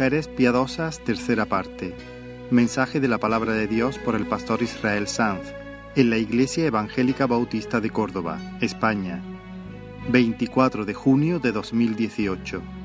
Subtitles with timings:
[0.00, 1.94] Mujeres Piadosas, tercera parte.
[2.50, 5.52] Mensaje de la palabra de Dios por el pastor Israel Sanz
[5.94, 9.22] en la Iglesia Evangélica Bautista de Córdoba, España,
[10.08, 12.79] 24 de junio de 2018.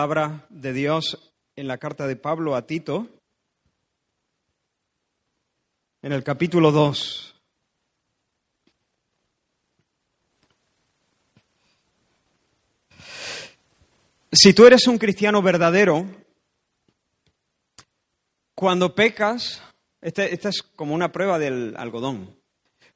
[0.00, 3.06] Palabra de Dios en la carta de Pablo a Tito,
[6.00, 7.34] en el capítulo 2.
[14.32, 16.06] Si tú eres un cristiano verdadero,
[18.54, 19.62] cuando pecas,
[20.00, 22.34] este, esta es como una prueba del algodón,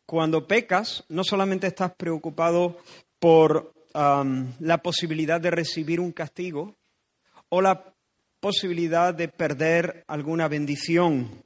[0.07, 2.79] cuando pecas no solamente estás preocupado
[3.19, 6.75] por la posibilidad de recibir un castigo
[7.55, 7.95] o la
[8.41, 11.41] posibilidad de perder alguna bendición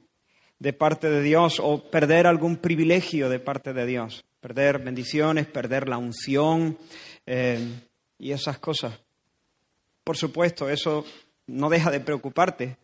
[0.57, 4.25] de parte de Dios o perder algún privilegio de parte de Dios.
[4.39, 6.79] Perder bendiciones, perder la unción
[7.27, 7.59] eh,
[8.17, 8.99] y esas cosas.
[10.03, 11.05] Por supuesto, eso
[11.45, 12.77] no deja de preocuparte,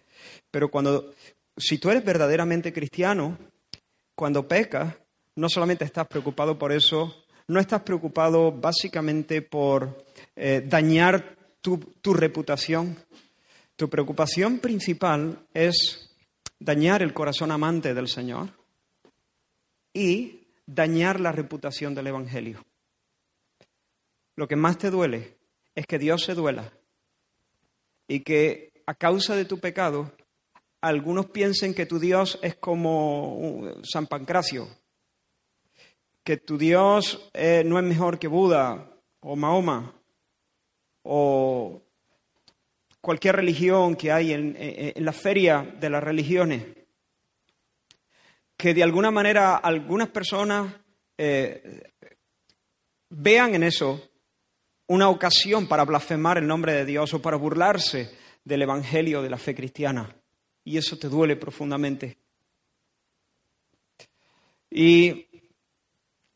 [0.52, 1.12] pero cuando,
[1.58, 3.40] si tú eres verdaderamente cristiano,
[4.14, 4.94] cuando pecas,
[5.34, 11.36] no solamente estás preocupado por eso, no estás preocupado básicamente por eh, dañar
[12.02, 12.96] tu, reputación.
[13.76, 16.12] Tu preocupación principal es
[16.60, 18.50] dañar el corazón amante del Señor
[19.92, 22.64] y dañar la reputación del Evangelio.
[24.36, 25.38] Lo que más te duele
[25.74, 26.72] es que Dios se duela
[28.08, 30.12] y que a causa de tu pecado
[30.82, 34.68] algunos piensen que tu Dios es como San Pancracio,
[36.24, 39.96] que tu Dios eh, no es mejor que Buda o Mahoma
[41.06, 41.82] o
[43.00, 46.66] cualquier religión que hay en, la feria de las religiones,
[48.58, 50.74] que de alguna manera algunas personas
[51.18, 51.92] eh,
[53.10, 54.10] vean en eso
[54.88, 58.12] una ocasión para blasfemar el nombre de Dios o para burlarse
[58.44, 60.16] del Evangelio de la fe cristiana.
[60.64, 62.18] Y eso te duele profundamente.
[64.72, 65.28] Y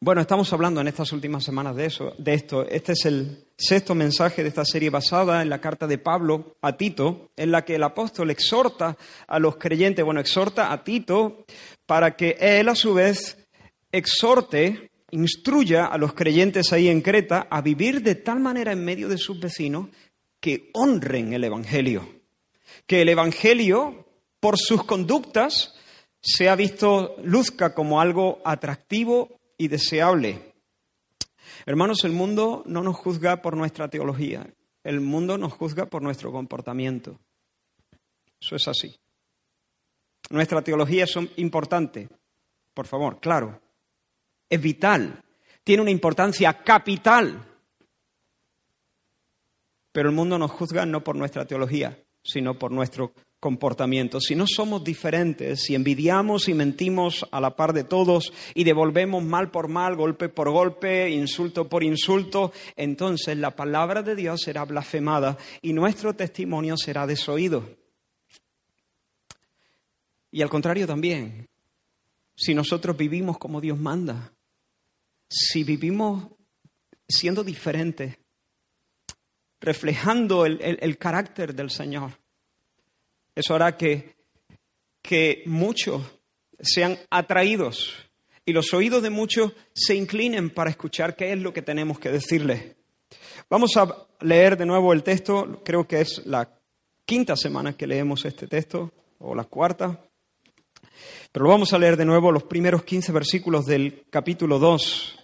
[0.01, 2.65] bueno, estamos hablando en estas últimas semanas de eso, de esto.
[2.65, 6.77] Este es el sexto mensaje de esta serie basada en la carta de Pablo a
[6.77, 8.95] Tito, en la que el apóstol exhorta
[9.27, 11.43] a los creyentes, bueno, exhorta a Tito
[11.85, 13.45] para que él a su vez
[13.91, 19.09] exhorte, instruya a los creyentes ahí en Creta a vivir de tal manera en medio
[19.09, 19.89] de sus vecinos
[20.39, 22.07] que honren el evangelio.
[22.87, 24.05] Que el evangelio,
[24.39, 25.73] por sus conductas,
[26.21, 30.55] sea visto, luzca como algo atractivo y deseable.
[31.65, 34.51] Hermanos, el mundo no nos juzga por nuestra teología,
[34.83, 37.19] el mundo nos juzga por nuestro comportamiento.
[38.41, 38.95] Eso es así.
[40.31, 42.07] Nuestra teología es importante,
[42.73, 43.61] por favor, claro.
[44.49, 45.23] Es vital,
[45.63, 47.45] tiene una importancia capital.
[49.91, 53.28] Pero el mundo nos juzga no por nuestra teología, sino por nuestro comportamiento,
[54.19, 59.23] si no somos diferentes, si envidiamos y mentimos a la par de todos y devolvemos
[59.23, 64.65] mal por mal, golpe por golpe, insulto por insulto, entonces la palabra de Dios será
[64.65, 67.77] blasfemada y nuestro testimonio será desoído.
[70.31, 71.47] Y al contrario también,
[72.35, 74.33] si nosotros vivimos como Dios manda,
[75.29, 76.27] si vivimos
[77.07, 78.17] siendo diferentes,
[79.61, 82.11] reflejando el, el carácter del Señor,
[83.39, 84.15] eso hará que,
[85.01, 86.01] que muchos
[86.59, 87.95] sean atraídos
[88.45, 92.11] y los oídos de muchos se inclinen para escuchar qué es lo que tenemos que
[92.11, 92.75] decirles.
[93.49, 96.53] Vamos a leer de nuevo el texto, creo que es la
[97.05, 100.03] quinta semana que leemos este texto, o la cuarta,
[101.31, 105.17] pero vamos a leer de nuevo los primeros 15 versículos del capítulo 2,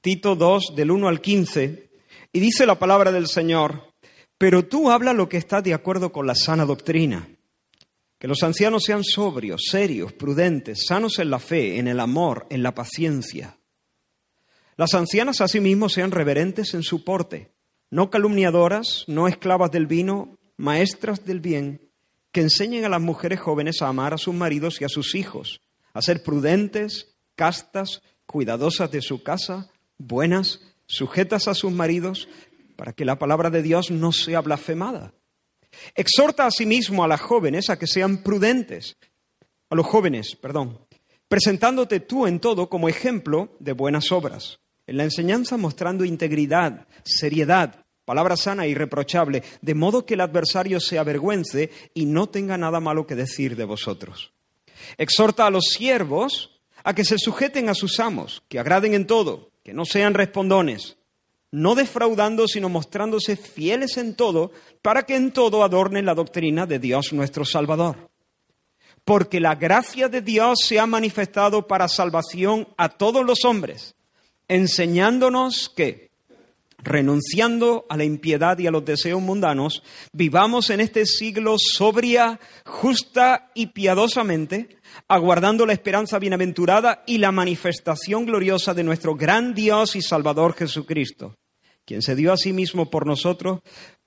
[0.00, 1.88] Tito 2, del 1 al 15,
[2.32, 3.87] y dice la palabra del Señor,
[4.38, 7.28] pero tú habla lo que está de acuerdo con la sana doctrina.
[8.18, 12.62] Que los ancianos sean sobrios, serios, prudentes, sanos en la fe, en el amor, en
[12.62, 13.58] la paciencia.
[14.76, 17.52] Las ancianas asimismo sean reverentes en su porte,
[17.90, 21.90] no calumniadoras, no esclavas del vino, maestras del bien,
[22.32, 25.60] que enseñen a las mujeres jóvenes a amar a sus maridos y a sus hijos,
[25.94, 32.28] a ser prudentes, castas, cuidadosas de su casa, buenas, sujetas a sus maridos,
[32.78, 35.12] para que la palabra de Dios no sea blasfemada.
[35.96, 38.96] Exhorta asimismo a las jóvenes a que sean prudentes,
[39.68, 40.78] a los jóvenes, perdón,
[41.26, 44.60] presentándote tú en todo como ejemplo de buenas obras.
[44.86, 50.80] en la enseñanza mostrando integridad, seriedad, palabra sana e irreprochable, de modo que el adversario
[50.80, 54.32] se avergüence y no tenga nada malo que decir de vosotros.
[54.96, 59.50] Exhorta a los siervos a que se sujeten a sus amos, que agraden en todo,
[59.62, 60.97] que no sean respondones,
[61.50, 64.52] no defraudando, sino mostrándose fieles en todo,
[64.82, 68.10] para que en todo adornen la doctrina de Dios nuestro Salvador.
[69.04, 73.94] Porque la gracia de Dios se ha manifestado para salvación a todos los hombres,
[74.48, 76.10] enseñándonos que,
[76.78, 83.50] renunciando a la impiedad y a los deseos mundanos, vivamos en este siglo sobria, justa
[83.54, 90.02] y piadosamente, aguardando la esperanza bienaventurada y la manifestación gloriosa de nuestro gran Dios y
[90.02, 91.36] Salvador Jesucristo,
[91.84, 93.60] quien se dio a sí mismo por nosotros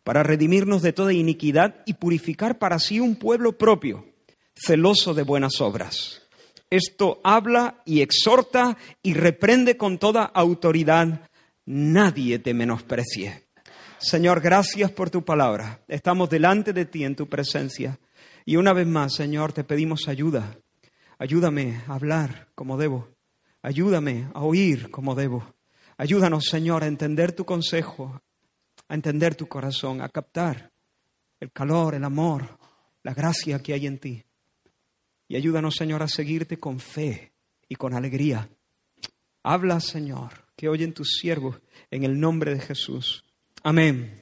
[0.04, 4.06] para redimirnos de toda iniquidad y purificar para sí un pueblo propio,
[4.56, 6.22] celoso de buenas obras.
[6.70, 11.30] Esto habla y exhorta y reprende con toda autoridad.
[11.66, 13.44] Nadie te menosprecie.
[14.00, 15.82] Señor, gracias por tu palabra.
[15.88, 18.00] Estamos delante de ti en tu presencia.
[18.46, 20.58] Y una vez más, Señor, te pedimos ayuda.
[21.22, 23.08] Ayúdame a hablar como debo.
[23.62, 25.54] Ayúdame a oír como debo.
[25.96, 28.20] Ayúdanos, Señor, a entender tu consejo,
[28.88, 30.72] a entender tu corazón, a captar
[31.40, 32.58] el calor, el amor,
[33.04, 34.26] la gracia que hay en ti.
[35.28, 37.34] Y ayúdanos, Señor, a seguirte con fe
[37.70, 38.50] y con alegría.
[39.44, 43.24] Habla, Señor, que oyen tus siervos en el nombre de Jesús.
[43.62, 44.21] Amén.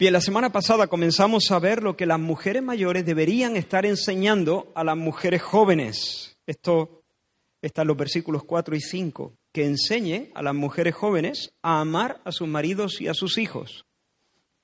[0.00, 4.72] Bien, la semana pasada comenzamos a ver lo que las mujeres mayores deberían estar enseñando
[4.74, 6.38] a las mujeres jóvenes.
[6.46, 7.02] Esto
[7.60, 12.22] está en los versículos 4 y 5, que enseñen a las mujeres jóvenes a amar
[12.24, 13.84] a sus maridos y a sus hijos,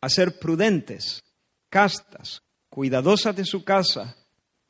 [0.01, 1.23] a ser prudentes,
[1.69, 4.17] castas, cuidadosas de su casa,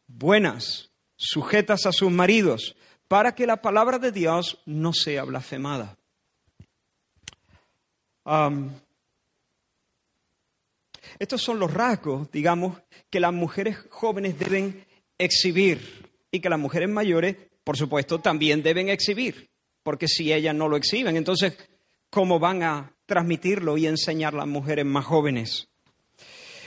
[0.08, 2.74] buenas, sujetas a sus maridos,
[3.06, 5.96] para que la palabra de Dios no sea blasfemada.
[11.18, 12.80] Estos son los rasgos, digamos,
[13.10, 14.84] que las mujeres jóvenes deben
[15.18, 15.80] exhibir
[16.30, 19.48] y que las mujeres mayores, por supuesto, también deben exhibir,
[19.82, 21.56] porque si ellas no lo exhiben, entonces,
[22.10, 25.68] ¿cómo van a transmitirlo y enseñar las mujeres más jóvenes?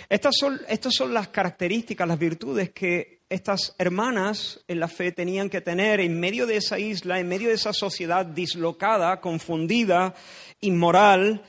[0.10, 5.52] Estas son, estas son las características, las virtudes que estas hermanas en la fe tenían
[5.52, 10.16] que tener en medio de esa isla, en medio de esa sociedad dislocada, confundida,
[10.62, 11.44] inmoral,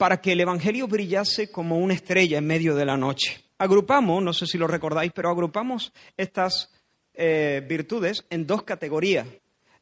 [0.00, 3.44] para que el Evangelio brillase como una estrella en medio de la noche.
[3.58, 6.72] Agrupamos, no sé si lo recordáis, pero agrupamos estas
[7.12, 9.26] eh, virtudes en dos categorías.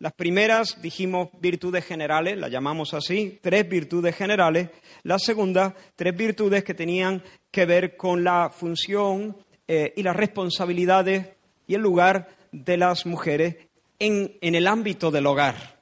[0.00, 4.70] Las primeras dijimos virtudes generales, las llamamos así, tres virtudes generales.
[5.04, 7.22] La segunda, tres virtudes que tenían
[7.52, 9.36] que ver con la función
[9.68, 11.28] eh, y las responsabilidades
[11.68, 13.54] y el lugar de las mujeres
[14.00, 15.78] en el ámbito del hogar.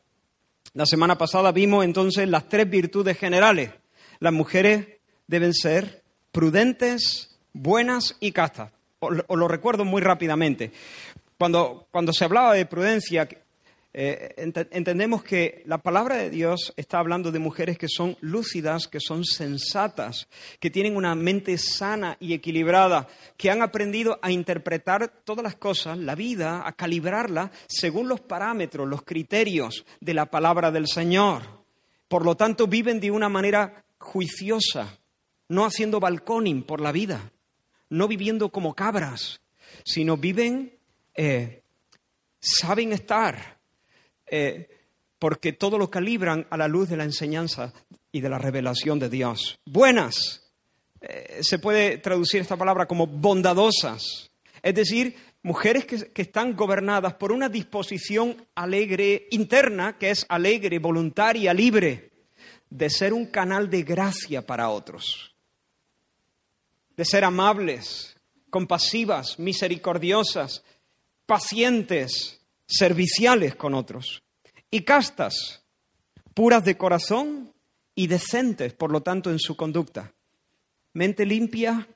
[0.74, 3.70] La semana pasada vimos entonces las tres virtudes generales
[4.20, 4.86] las mujeres
[5.26, 6.02] deben ser
[6.32, 8.72] prudentes, buenas y castas.
[8.98, 10.72] Os, lo recuerdo muy rápidamente.
[11.38, 13.28] Cuando, cuando se hablaba de prudencia,
[13.98, 14.34] eh,
[14.72, 19.24] entendemos que la palabra de Dios está hablando de mujeres que son lúcidas, que son
[19.24, 20.28] sensatas,
[20.60, 25.96] que tienen una mente sana y equilibrada, que han aprendido a interpretar todas las cosas,
[25.96, 31.64] la vida, a calibrarla según los parámetros, los criterios de la palabra del Señor.
[32.06, 34.98] Por lo tanto, viven de una manera juiciosa,
[35.48, 37.32] no haciendo balconing por la vida,
[37.90, 39.40] no viviendo como cabras,
[39.84, 40.78] sino viven,
[41.14, 41.62] eh,
[42.40, 43.58] saben estar,
[44.26, 44.68] eh,
[45.18, 47.72] porque todo lo calibran a la luz de la enseñanza
[48.12, 49.58] y de la revelación de Dios.
[49.64, 50.42] Buenas,
[51.00, 54.30] eh, se puede traducir esta palabra como bondadosas,
[54.62, 60.80] es decir, mujeres que, que, están gobernadas por una disposición alegre interna, que es alegre,
[60.80, 62.10] voluntaria, libre,
[62.76, 65.34] de ser un canal de gracia para otros,
[66.94, 68.16] de ser amables,
[68.50, 70.62] compasivas, misericordiosas,
[71.24, 74.22] pacientes, serviciales con otros,
[74.70, 75.64] y castas,
[76.34, 77.54] puras de corazón
[77.94, 80.12] y decentes, por lo tanto, en su conducta.
[80.92, 81.88] Mente limpia,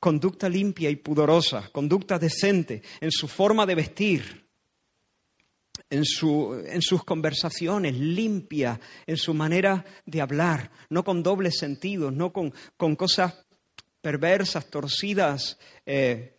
[0.00, 4.45] conducta limpia y pudorosa, conducta decente en su forma de vestir,
[5.90, 12.52] en, sus conversaciones, limpia en su manera de hablar, no con dobles sentidos, no con,
[12.96, 13.34] cosas
[14.00, 16.36] perversas, torcidas, eh,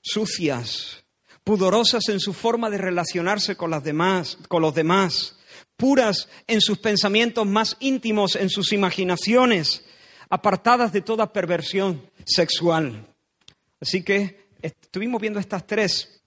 [0.00, 1.04] sucias,
[1.44, 5.36] pudorosas en su forma de relacionarse con, las demás, con los demás,
[5.76, 9.84] puras en sus pensamientos más íntimos, en sus imaginaciones,
[10.28, 13.06] apartadas de toda perversión sexual.
[13.80, 16.22] Así que estuvimos viendo estas tres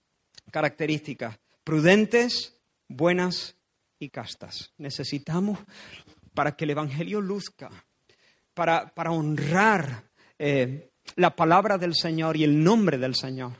[0.51, 2.55] características prudentes,
[2.87, 3.55] buenas
[3.99, 4.71] y castas.
[4.77, 5.59] Necesitamos,
[6.33, 7.69] para que el Evangelio luzca,
[8.53, 10.03] para, para honrar
[10.37, 13.53] eh, la palabra del Señor y el nombre del Señor,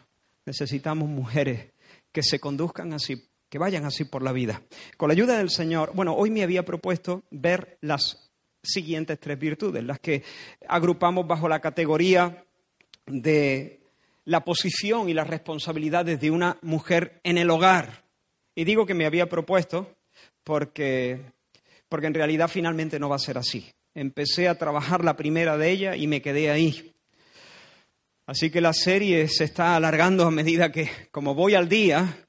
[0.46, 1.72] necesitamos mujeres
[2.12, 4.62] que se conduzcan así, que vayan así por la vida.
[4.98, 8.32] Con la ayuda del Señor, bueno, hoy me había propuesto ver las
[8.62, 10.24] siguientes tres virtudes, las que
[10.68, 12.46] agrupamos bajo la categoría
[13.06, 13.83] de
[14.26, 18.04] la posición y las responsabilidades de una mujer en el hogar.
[18.56, 19.96] Y digo que me había propuesto
[20.44, 21.22] porque,
[21.90, 23.70] porque en realidad finalmente no va a ser así.
[23.96, 26.94] Empecé a trabajar la primera de ella y me quedé ahí.
[28.26, 32.26] Así que la serie se está alargando a medida que, como voy al día,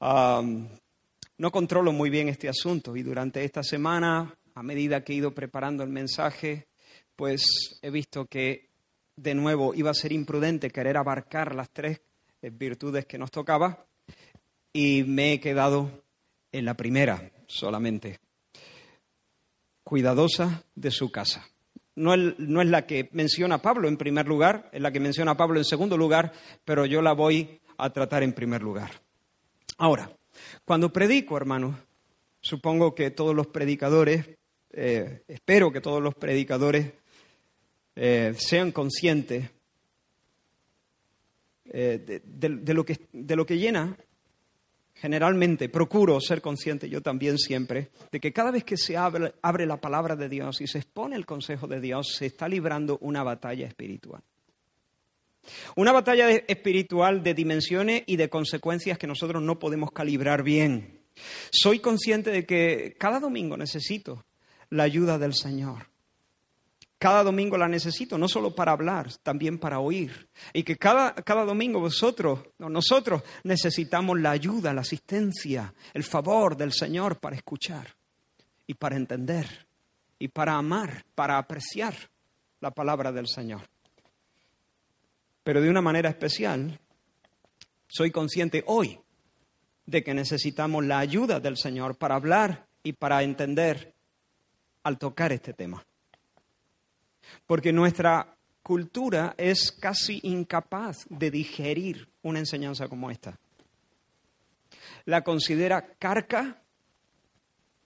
[0.00, 5.34] no controlo muy bien este asunto y durante esta semana, a medida que he ido
[5.34, 6.68] preparando el mensaje,
[7.16, 7.42] pues
[7.82, 8.71] he visto que
[9.16, 12.00] de nuevo iba a ser imprudente querer abarcar las tres
[12.40, 13.86] eh, virtudes que nos tocaba
[14.72, 15.90] y me he quedado
[16.50, 18.18] en la primera solamente,
[19.84, 21.46] cuidadosa de su casa.
[21.94, 25.58] No no es, la que menciona Pablo en primer lugar, es la que menciona Pablo
[25.58, 26.32] en segundo lugar,
[26.64, 28.90] pero yo la voy a tratar en primer lugar.
[29.76, 30.10] Ahora,
[30.64, 31.76] cuando predico, hermanos,
[32.40, 34.26] supongo que todos los predicadores,
[34.70, 36.92] eh, espero que todos los predicadores
[37.94, 39.50] eh, sean conscientes
[41.66, 43.96] eh, de, lo que, de lo que llena
[44.94, 49.66] generalmente procuro ser consciente yo también siempre de que cada vez que se abre, abre,
[49.66, 53.22] la palabra de Dios y se expone el consejo de Dios, se está librando una
[53.22, 54.22] batalla espiritual.
[55.74, 61.00] Una batalla espiritual de dimensiones y de consecuencias que nosotros no podemos calibrar bien.
[61.50, 64.24] Soy consciente de que cada domingo necesito
[64.70, 65.91] la ayuda del Señor.
[67.02, 70.28] Cada domingo la necesito, no solo para hablar, también para oír.
[70.52, 76.72] Y que cada, cada domingo vosotros, nosotros necesitamos la ayuda, la asistencia, el favor del
[76.72, 77.88] Señor para escuchar
[78.68, 79.66] y para entender
[80.20, 81.92] y para amar, para apreciar
[82.60, 83.62] la palabra del Señor.
[85.42, 86.78] Pero de una manera especial,
[87.88, 89.00] soy consciente hoy
[89.86, 93.92] de que necesitamos la ayuda del Señor para hablar y para entender
[94.84, 95.84] al tocar este tema
[97.46, 103.38] porque nuestra cultura es casi incapaz de digerir una enseñanza como esta.
[105.04, 106.62] La considera carca,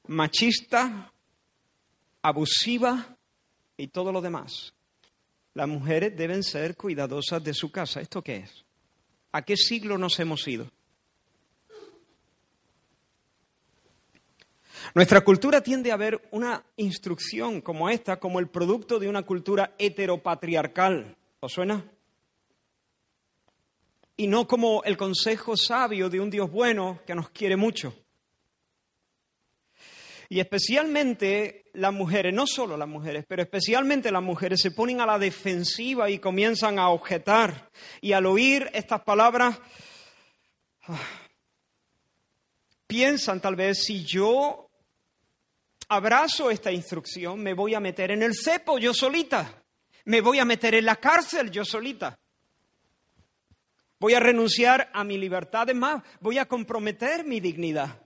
[0.06, 1.12] machista,
[2.22, 3.16] abusiva
[3.76, 4.74] y todo lo demás.
[5.54, 8.00] Las mujeres deben ser cuidadosas de su casa.
[8.00, 8.64] ¿Esto qué es?
[9.32, 10.70] ¿A qué siglo nos hemos ido?
[14.94, 19.74] Nuestra cultura tiende a ver una instrucción como esta como el producto de una cultura
[19.78, 21.16] heteropatriarcal.
[21.40, 21.84] ¿Os suena?
[24.16, 27.94] Y no como el consejo sabio de un Dios bueno que nos quiere mucho.
[30.28, 35.06] Y especialmente las mujeres, no solo las mujeres, pero especialmente las mujeres se ponen a
[35.06, 37.70] la defensiva y comienzan a objetar.
[38.00, 39.58] Y al oír estas palabras,
[40.88, 40.98] ah,
[42.86, 44.65] piensan tal vez si yo
[45.88, 49.62] abrazo esta instrucción, me voy a meter en el cepo yo solita,
[50.04, 52.18] me voy a meter en la cárcel yo solita.
[53.98, 58.02] Voy a renunciar a mi libertad, de más, voy a comprometer mi dignidad.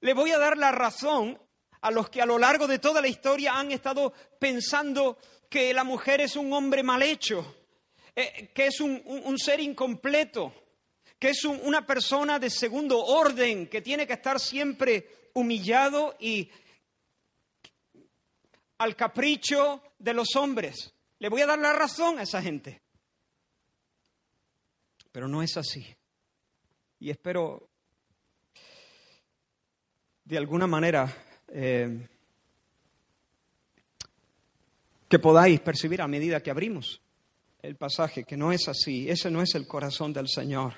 [0.00, 1.38] Le voy a dar la razón
[1.80, 5.84] a los que a lo largo de toda la historia han estado pensando que la
[5.84, 7.56] mujer es un hombre mal hecho,
[8.16, 10.52] eh, que es un, ser incompleto,
[11.18, 16.50] que es una persona de segundo orden, que tiene que estar siempre humillado y
[18.78, 20.92] al capricho de los hombres.
[21.18, 22.82] Le voy a dar la razón a esa gente.
[25.12, 25.86] Pero no es así.
[26.98, 27.68] Y espero
[30.24, 31.14] de alguna manera
[31.48, 32.08] eh,
[35.08, 37.02] que podáis percibir a medida que abrimos
[37.60, 39.08] el pasaje que no es así.
[39.08, 40.74] Ese no es el corazón del Señor.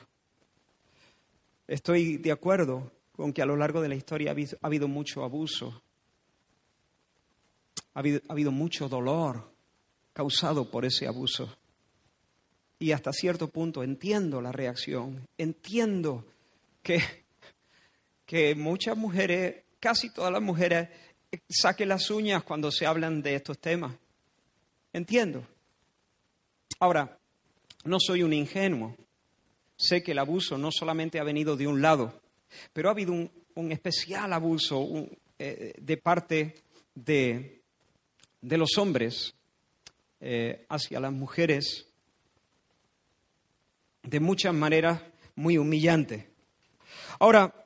[1.67, 5.83] Estoy de acuerdo con que a lo largo de la historia ha habido, mucho abuso,
[7.95, 9.53] ha habido, ha habido mucho dolor
[10.13, 11.57] causado por ese abuso.
[12.79, 16.25] Y hasta cierto punto entiendo la reacción, entiendo
[16.83, 17.01] que,
[18.27, 20.89] que muchas mujeres, casi todas las mujeres,
[21.49, 23.95] saquen las uñas cuando se hablan de estos temas.
[24.93, 25.47] Entiendo.
[26.81, 27.17] Ahora,
[27.85, 28.97] no soy un ingenuo.
[29.77, 32.21] Sé que el abuso no solamente ha venido de un lado,
[32.73, 34.87] pero ha habido un, especial abuso
[35.39, 36.55] eh, de parte
[36.95, 37.63] de,
[38.43, 39.35] los hombres
[40.21, 41.87] eh, hacia las mujeres
[44.03, 45.01] de muchas maneras
[45.35, 46.25] muy humillantes.
[47.19, 47.65] Ahora,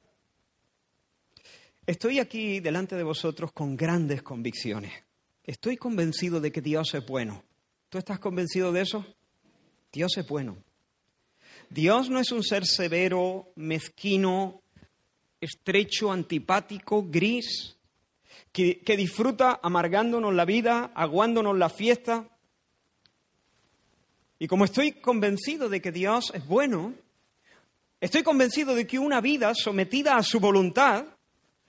[1.88, 4.92] Estoy aquí delante de vosotros con grandes convicciones.
[5.42, 7.42] Estoy convencido de que Dios es bueno.
[7.88, 9.07] ¿Tú estás convencido de eso?
[9.90, 10.59] Dios es bueno.
[11.71, 14.61] Dios no es un ser severo, mezquino,
[15.40, 17.76] estrecho, antipático, gris,
[18.52, 22.28] que, disfruta amargándonos la vida, aguándonos la fiesta.
[24.38, 26.95] Y como estoy convencido de que Dios es bueno,
[28.00, 31.04] estoy convencido de que una vida sometida a su voluntad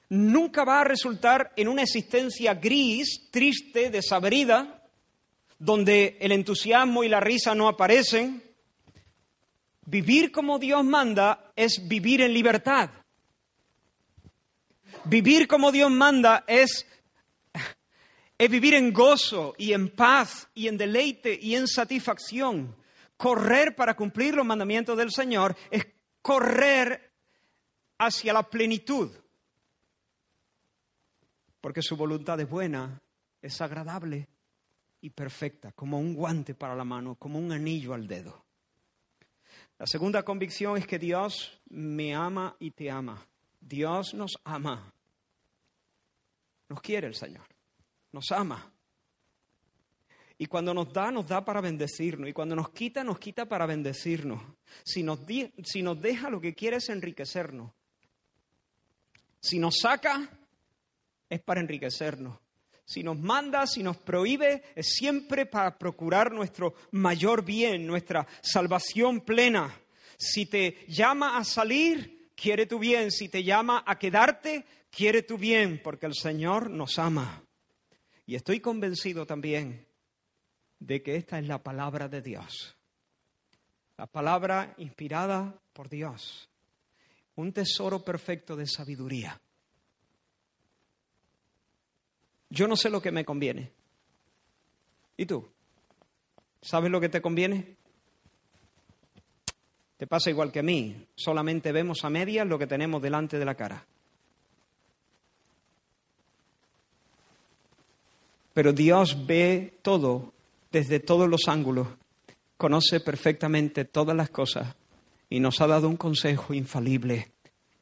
[0.10, 4.84] nunca va a resultar en una existencia gris, triste, desabrida,
[5.60, 8.42] donde el entusiasmo y la risa no aparecen.
[9.86, 12.90] Vivir como Dios manda es vivir en libertad.
[15.06, 16.86] Vivir como Dios manda es,
[18.38, 22.76] es vivir en gozo y en paz y en deleite y en satisfacción.
[23.18, 25.88] Correr para cumplir los mandamientos del Señor es
[26.22, 27.12] correr
[27.98, 29.12] hacia la plenitud.
[31.62, 33.02] Porque su voluntad es buena,
[33.42, 34.28] es agradable
[35.02, 38.46] y perfecta, como un guante para la mano, como un anillo al dedo.
[39.78, 43.26] La segunda convicción es que Dios me ama y te ama.
[43.70, 44.92] Dios nos ama.
[46.68, 47.46] Nos quiere el Señor.
[48.12, 48.72] Nos ama.
[50.40, 52.30] Y cuando nos da, nos da para bendecirnos.
[52.30, 54.42] Y cuando nos quita, nos quita para bendecirnos.
[54.84, 55.20] Si nos,
[55.64, 57.72] si nos deja, lo que quiere es enriquecernos.
[59.40, 60.30] Si nos saca,
[61.30, 62.40] es para enriquecernos.
[62.86, 69.22] Si nos manda, si nos prohíbe, es siempre para procurar nuestro mayor bien, nuestra salvación
[69.22, 69.80] plena.
[70.18, 73.12] Si te llama a salir, quiere tu bien.
[73.12, 77.44] Si te llama a quedarte, quiere tu bien, porque el Señor nos ama.
[78.26, 79.86] Y estoy convencido también
[80.80, 82.78] de que esta es la palabra de Dios.
[83.98, 86.50] La palabra inspirada por Dios.
[87.36, 89.40] Un tesoro perfecto de sabiduría.
[92.50, 93.72] Yo no sé lo que me conviene.
[95.18, 95.48] ¿Y tú?
[96.62, 97.79] ¿Sabes lo que te conviene?
[100.00, 100.96] Te pasa igual que a mí.
[101.14, 103.86] Solamente vemos a medias lo que tenemos delante de la cara.
[108.54, 110.32] Pero Dios ve todo
[110.72, 111.90] desde todos los ángulos,
[112.56, 114.74] conoce perfectamente todas las cosas
[115.30, 117.34] y nos ha dado un consejo infalible.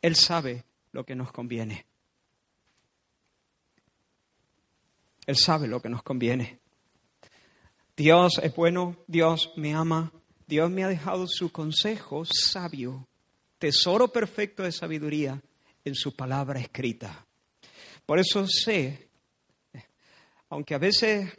[0.02, 1.86] Él sabe lo que nos conviene.
[5.28, 6.58] Él sabe lo que nos conviene.
[7.96, 10.12] Dios es bueno, Dios me ama,
[10.48, 13.06] Dios me ha dejado su consejo sabio,
[13.60, 15.42] tesoro perfecto de sabiduría
[15.84, 17.26] en su palabra escrita.
[18.06, 19.10] Por eso sé,
[20.50, 21.30] aunque a veces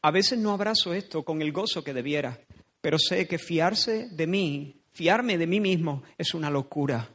[0.00, 2.40] a veces no abrazo esto con el gozo que debiera,
[2.80, 7.12] pero sé que fiarse de mí, fiarme de mí mismo es una locura.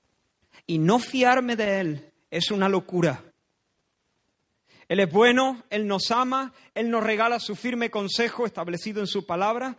[0.67, 3.23] Y no fiarme de Él es una locura.
[4.91, 9.25] Él es bueno, Él nos ama, Él nos regala su firme consejo establecido en su
[9.25, 9.77] palabra.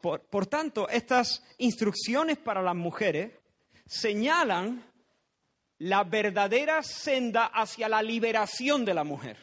[0.00, 3.32] Por, tanto, estas instrucciones para las mujeres
[3.84, 4.82] señalan
[5.80, 9.36] la verdadera senda hacia la liberación de la mujer.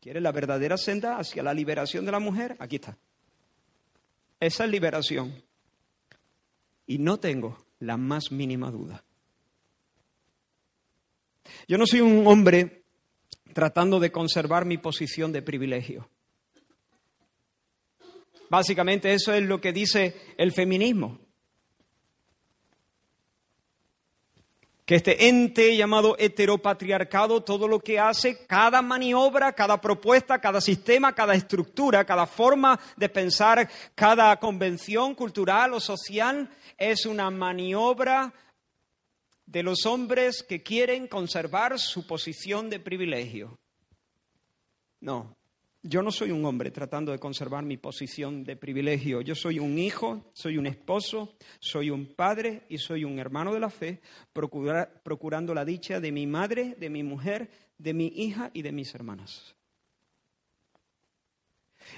[0.00, 2.56] ¿Quieres la verdadera senda hacia la liberación de la mujer?
[2.58, 2.98] Aquí está.
[4.40, 5.44] Esa es liberación.
[6.88, 9.04] Y no tengo la más mínima duda.
[11.66, 12.82] Yo no soy un hombre
[13.52, 16.08] tratando de conservar mi posición de privilegio.
[18.48, 21.18] Básicamente eso es lo que dice el feminismo.
[24.86, 31.14] Que este ente llamado heteropatriarcado, todo lo que hace, cada maniobra, cada propuesta, cada sistema,
[31.14, 38.32] cada estructura, cada forma de pensar, cada convención cultural o social, es una maniobra
[39.48, 43.58] de los hombres que quieren conservar su posición de privilegio.
[45.00, 45.36] No,
[45.82, 49.22] yo no soy un hombre tratando de conservar mi posición de privilegio.
[49.22, 53.60] Yo soy un hijo, soy un esposo, soy un padre y soy un hermano de
[53.60, 54.02] la fe,
[54.34, 58.94] procurando la dicha de mi madre, de mi mujer, de mi hija y de mis
[58.94, 59.54] hermanas.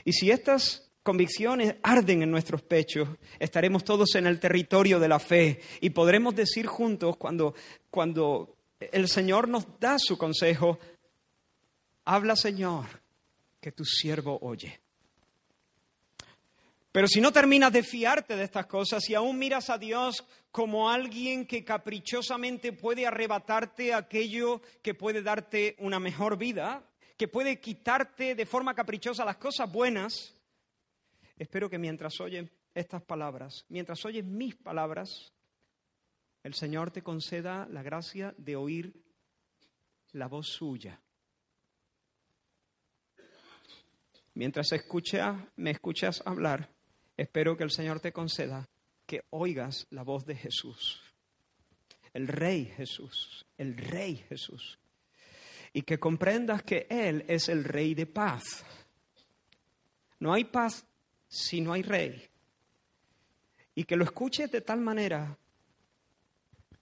[0.04, 3.08] Y si estas convicciones arden en nuestros pechos,
[3.38, 7.54] estaremos todos en el territorio de la fe y podremos decir juntos cuando,
[7.90, 10.78] cuando el Señor nos da su consejo,
[12.04, 12.86] habla Señor,
[13.60, 14.80] que tu siervo oye.
[16.92, 20.90] Pero si no terminas de fiarte de estas cosas y aún miras a Dios como
[20.90, 26.82] alguien que caprichosamente puede arrebatarte aquello que puede darte una mejor vida,
[27.16, 30.34] que puede quitarte de forma caprichosa las cosas buenas,
[31.40, 35.32] Espero que mientras oyes estas palabras, mientras oyes mis palabras,
[36.42, 38.92] el Señor te conceda la gracia de oír
[40.12, 41.00] la voz suya.
[44.34, 46.68] Mientras escucha, me escuchas hablar,
[47.16, 48.68] espero que el Señor te conceda
[49.06, 51.02] que oigas la voz de Jesús,
[52.12, 54.78] el Rey Jesús, el Rey Jesús,
[55.72, 58.44] y que comprendas que Él es el Rey de paz.
[60.18, 60.86] No hay paz
[61.30, 62.28] si no hay Rey.
[63.74, 65.38] Y que lo escuches de tal manera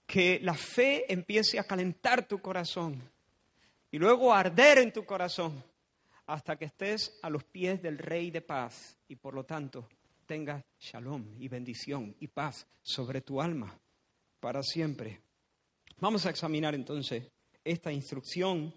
[0.05, 2.99] que la fe empiece a calentar tu corazón
[3.91, 5.63] y luego a arder en tu corazón
[6.25, 9.87] hasta que estés a los pies del Rey de paz y por lo tanto
[10.25, 13.79] tengas shalom y bendición y paz sobre tu alma
[14.39, 15.21] para siempre.
[15.99, 17.31] Vamos a examinar entonces
[17.63, 18.73] esta instrucción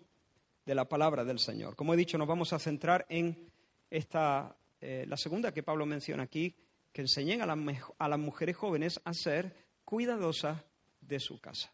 [0.64, 1.76] de la palabra del Señor.
[1.76, 3.50] Como he dicho, nos vamos a centrar en
[3.90, 6.54] esta, eh, la segunda que Pablo menciona aquí,
[6.92, 10.60] que enseñen a, las mujeres jóvenes a ser cuidadosas
[11.00, 11.72] de su casa.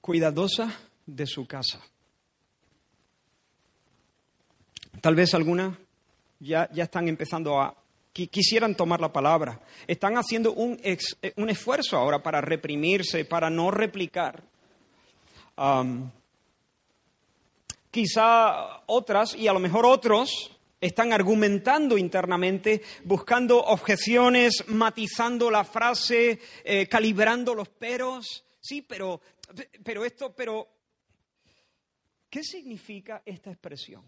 [0.00, 0.72] Cuidadosa
[1.04, 1.80] de su casa.
[5.00, 5.76] Tal vez algunas
[6.38, 7.76] ya, ya están empezando a
[8.12, 9.60] quisieran tomar la palabra.
[9.88, 10.80] Están haciendo un,
[11.36, 14.44] un esfuerzo ahora para reprimirse, para no replicar.
[17.94, 26.40] Quizá otras, y a lo mejor otros, están argumentando internamente, buscando objeciones, matizando la frase,
[26.64, 28.44] eh, calibrando los peros.
[28.60, 29.20] Sí, pero,
[29.84, 30.66] pero esto, pero,
[32.28, 34.02] ¿qué significa esta expresión?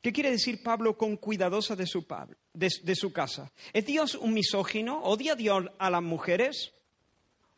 [0.00, 2.06] ¿Qué quiere decir Pablo con cuidadosa de su,
[2.52, 3.50] de su casa?
[3.72, 5.02] ¿Es Dios un misógino?
[5.02, 6.74] ¿Odia a Dios a las mujeres?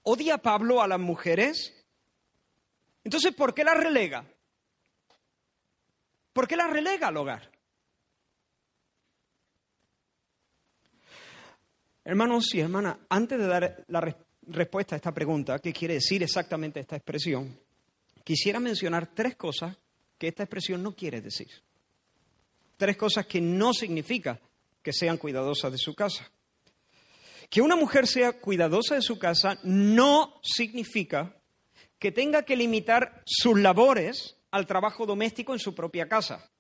[0.03, 1.75] ¿Odia Pablo a las mujeres?
[3.05, 4.25] Entonces, ¿por qué las relega?
[6.37, 7.51] ¿Por qué la relega al hogar?
[12.05, 16.81] Hermanos y hermanas, antes de dar la respuesta a esta pregunta, ¿qué quiere decir exactamente
[16.81, 17.59] esta expresión?
[18.23, 19.79] Quisiera mencionar tres cosas
[20.19, 21.49] que esta expresión no quiere decir.
[22.77, 24.39] Tres cosas que no significa
[24.83, 26.31] que sean cuidadosas de su casa.
[27.49, 31.35] Que una mujer sea cuidadosa de su casa no significa
[31.99, 36.51] que tenga que limitar sus labores al trabajo doméstico en su propia casa.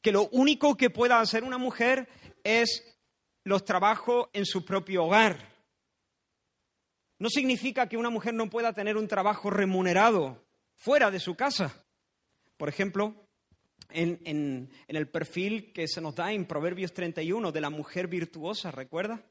[0.00, 2.08] Que lo único que pueda hacer una mujer
[2.44, 2.98] es
[3.44, 5.52] los trabajos en su propio hogar.
[7.18, 10.44] No significa que una mujer no pueda tener un trabajo remunerado
[10.74, 11.84] fuera de su casa.
[12.56, 13.14] Por ejemplo,
[13.90, 19.24] en, el perfil que se nos da en Proverbios 31 de la mujer virtuosa, ¿recuerda?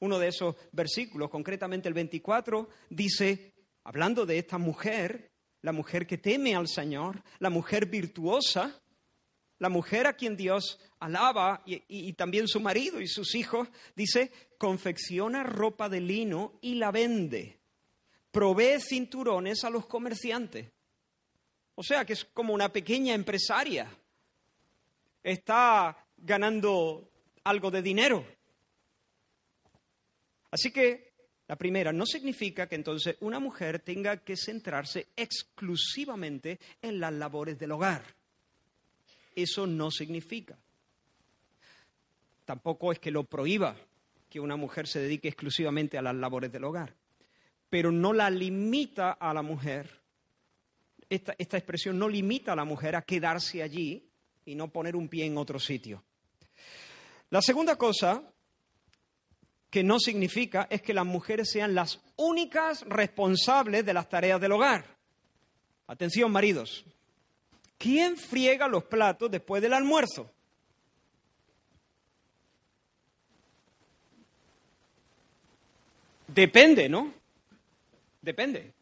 [0.00, 3.54] Uno de esos versículos, concretamente el 24, dice,
[3.84, 5.31] hablando de esta mujer,
[5.62, 8.80] la mujer que teme al Señor, la mujer virtuosa,
[9.58, 15.44] la mujer a quien Dios alaba y, también su marido y sus hijos, dice, confecciona
[15.44, 17.60] ropa de lino y la vende,
[18.32, 20.70] provee cinturones a los comerciantes.
[21.76, 23.88] O sea que es como una pequeña empresaria.
[25.22, 27.08] Está ganando
[27.44, 28.26] algo de dinero.
[30.50, 31.11] Así que
[31.52, 37.58] la primera, no significa que entonces una mujer tenga que centrarse exclusivamente en las labores
[37.58, 38.02] del hogar.
[39.36, 40.56] Eso no significa.
[42.46, 43.76] Tampoco es que lo prohíba
[44.30, 46.94] que una mujer se dedique exclusivamente a las labores del hogar,
[47.68, 49.90] pero no la limita a la mujer.
[51.10, 54.08] Esta, esta expresión no limita a la mujer a quedarse allí
[54.46, 56.02] y no poner un pie en otro sitio.
[57.28, 58.31] La segunda cosa
[59.72, 64.52] que no significa es que las mujeres sean las únicas responsables de las tareas del
[64.52, 64.84] hogar.
[65.86, 66.84] Atención, maridos.
[67.78, 70.30] ¿Quién friega los platos después del almuerzo?
[76.28, 77.10] Depende, ¿no?
[78.20, 78.74] Depende.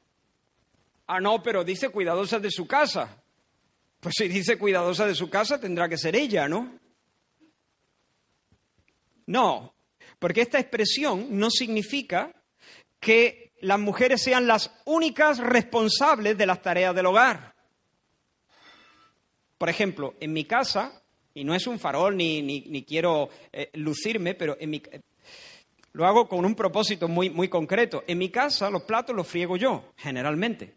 [1.07, 3.23] Ah, no, pero dice cuidadosa de su casa.
[4.01, 6.81] Pues si dice cuidadosa de su casa, tendrá que ser ella, ¿no?
[9.27, 9.73] No,
[10.21, 12.33] porque esta expresión no significa
[13.01, 17.55] que las mujeres sean las únicas responsables de las tareas del hogar.
[19.59, 21.03] Por ejemplo, en mi casa,
[21.35, 24.83] y no es un farol ni, ni, quiero eh, lucirme, pero en mi,
[25.93, 28.05] lo hago con un propósito muy, muy concreto.
[28.07, 30.75] En mi casa los platos los friego yo, generalmente.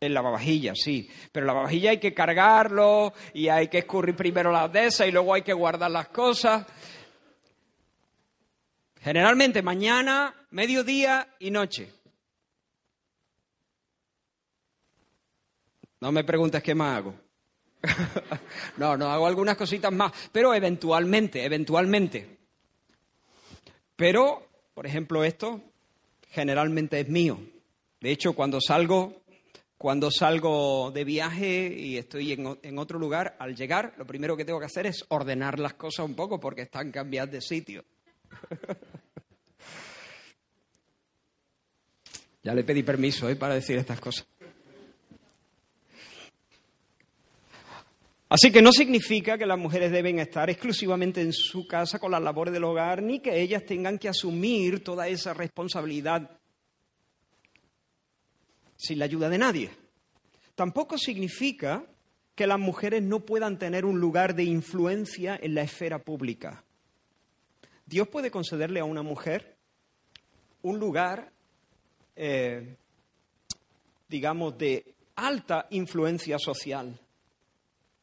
[0.00, 1.10] En lavavajillas, sí.
[1.32, 5.34] Pero la lavavajilla hay que cargarlo y hay que escurrir primero las de y luego
[5.34, 6.66] hay que guardar las cosas.
[9.00, 11.92] Generalmente mañana, mediodía y noche.
[16.00, 17.14] No me preguntes qué más hago.
[18.76, 22.38] no, no hago algunas cositas más, pero eventualmente, eventualmente.
[23.96, 25.60] Pero, por ejemplo, esto
[26.30, 27.40] generalmente es mío.
[28.00, 29.22] De hecho, cuando salgo,
[29.76, 34.44] cuando salgo de viaje y estoy en, en, otro lugar, al llegar, lo primero que
[34.44, 37.84] tengo que hacer es ordenar las cosas un poco porque están cambiadas de sitio.
[42.42, 43.36] ya le pedí permiso ¿eh?
[43.36, 44.26] para decir estas cosas.
[48.30, 52.22] Así que no significa que las mujeres deben estar exclusivamente en su casa con las
[52.22, 56.38] labores del hogar, ni que ellas tengan que asumir toda esa responsabilidad
[58.76, 59.70] sin la ayuda de nadie.
[60.54, 61.84] Tampoco significa
[62.34, 66.64] que las mujeres no puedan tener un lugar de influencia en la esfera pública.
[67.88, 69.56] Dios puede concederle a una mujer
[70.60, 71.32] un lugar,
[72.16, 72.76] eh,
[74.08, 77.00] digamos, de alta influencia social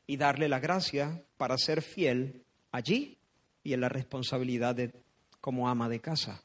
[0.07, 3.15] y darle la gracia para ser fiel allí
[3.63, 4.91] y en la responsabilidad de,
[5.39, 6.41] como ama de casa.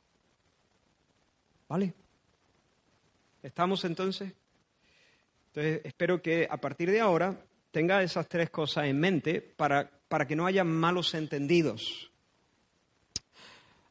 [1.67, 1.95] ¿Vale?
[3.43, 4.35] ¿Estamos entonces?
[5.47, 10.27] Entonces, espero que a partir de ahora tenga esas tres cosas en mente para, para
[10.27, 12.11] que no haya malos entendidos.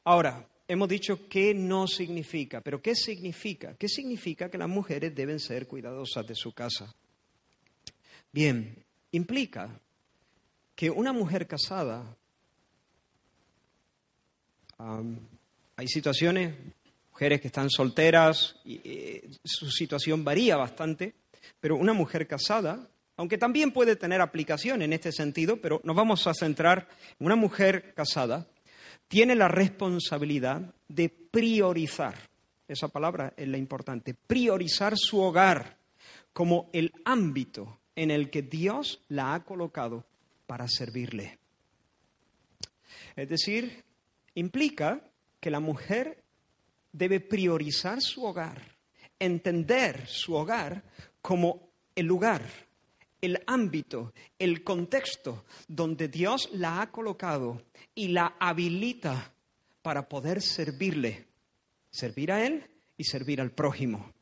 [0.04, 3.76] Ahora, hemos dicho qué no significa, pero ¿qué significa?
[3.76, 6.94] ¿Qué significa que las mujeres deben ser cuidadosas de su casa?
[8.32, 9.80] Bien, implica
[10.76, 12.16] que una mujer casada,
[14.78, 16.56] hay situaciones,
[17.12, 21.16] mujeres que están solteras, y, eh, su situación varía bastante,
[21.60, 26.28] pero una mujer casada, aunque también puede tener aplicación en este sentido, pero nos vamos
[26.28, 26.88] a centrar
[27.20, 28.48] en una mujer casada,
[29.10, 32.16] tiene la responsabilidad de priorizar,
[32.68, 35.78] esa palabra es la importante, priorizar su hogar
[36.32, 40.06] como el ámbito en el que Dios la ha colocado
[40.46, 41.40] para servirle.
[43.16, 43.84] Es decir,
[44.36, 45.02] implica
[45.40, 46.24] que la mujer
[46.92, 48.78] debe priorizar su hogar,
[49.18, 50.84] entender su hogar
[51.22, 52.44] como el lugar,
[53.22, 57.62] el ámbito, el contexto donde Dios la ha colocado
[57.96, 59.34] y la habilita
[59.82, 61.26] para poder servirle,
[61.90, 62.66] servir a Él
[62.98, 64.14] y servir al prójimo.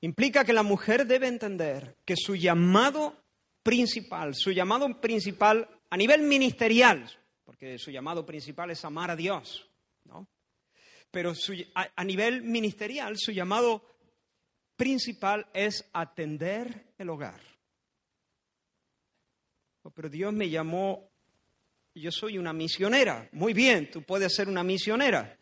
[0.00, 3.16] Implica que la mujer debe entender que su llamado
[3.62, 7.08] principal, su llamado principal a nivel ministerial,
[7.44, 9.68] porque su llamado principal es amar a Dios,
[10.04, 10.26] ¿no?
[11.12, 11.34] Pero
[11.74, 13.84] a, nivel ministerial, su llamado
[14.82, 17.40] principal es atender el hogar.
[19.84, 21.08] Oh, pero Dios me llamó,
[21.94, 23.28] yo soy una misionera.
[23.30, 25.38] Muy bien, tú puedes ser una misionera,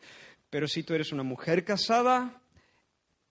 [0.51, 2.39] pero si tú eres una mujer casada,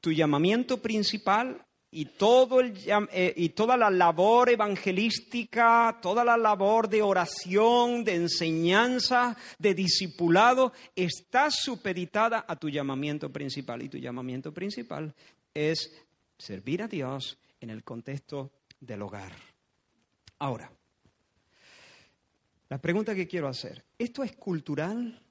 [0.02, 2.74] tu llamamiento principal y, todo el,
[3.12, 10.74] eh, y toda la labor evangelística, toda la labor de oración, de enseñanza, de discipulado,
[10.96, 13.84] está supeditada a tu llamamiento principal.
[13.84, 15.14] Y tu llamamiento principal
[15.54, 15.92] es
[16.38, 19.34] servir a Dios en el contexto del hogar.
[20.40, 20.72] Ahora,
[22.70, 25.22] la pregunta que quiero hacer, ¿esto es cultural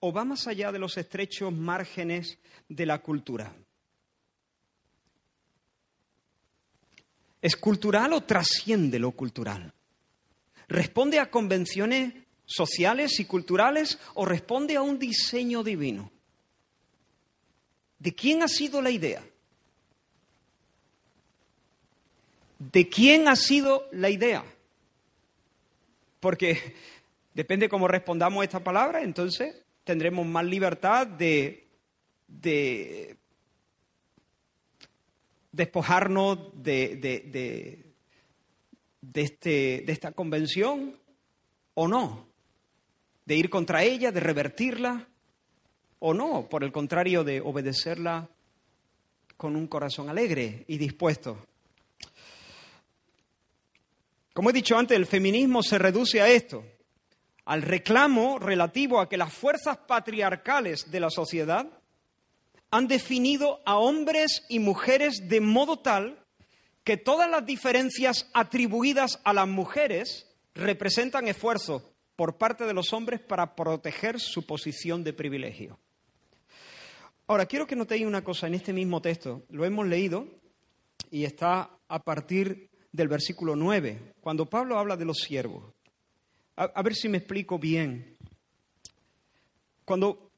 [0.00, 3.54] o va más allá de los estrechos márgenes de la cultura?
[7.40, 9.72] ¿Es cultural o trasciende lo cultural?
[10.68, 12.12] ¿Responde a convenciones
[12.44, 16.10] sociales y culturales o responde a un diseño divino?
[17.98, 19.24] ¿De quién ha sido la idea?
[22.58, 24.44] ¿De quién ha sido la idea?
[26.20, 26.74] Porque
[27.34, 31.66] depende cómo respondamos esta palabra, entonces tendremos más libertad de,
[35.52, 37.84] despojarnos de,
[39.14, 40.98] este, de esta convención
[41.74, 42.26] o no,
[43.24, 45.06] de ir contra ella, de revertirla
[45.98, 48.28] o no, por el contrario, de obedecerla
[49.36, 51.38] con un corazón alegre y dispuesto.
[54.32, 56.64] Como he dicho antes, el feminismo se reduce a esto
[57.46, 61.66] al reclamo relativo a que las fuerzas patriarcales de la sociedad
[62.70, 66.22] han definido a hombres y mujeres de modo tal
[66.82, 73.20] que todas las diferencias atribuidas a las mujeres representan esfuerzo por parte de los hombres
[73.20, 75.78] para proteger su posición de privilegio.
[77.28, 79.42] Ahora, quiero que notéis una cosa en este mismo texto.
[79.50, 80.28] Lo hemos leído
[81.10, 85.64] y está a partir del versículo 9, cuando Pablo habla de los siervos.
[86.54, 88.16] A, ver si me explico bien.
[89.84, 90.30] Cuando,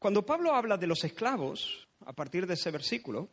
[0.00, 3.28] cuando Pablo habla de los esclavos, a partir de ese versículo,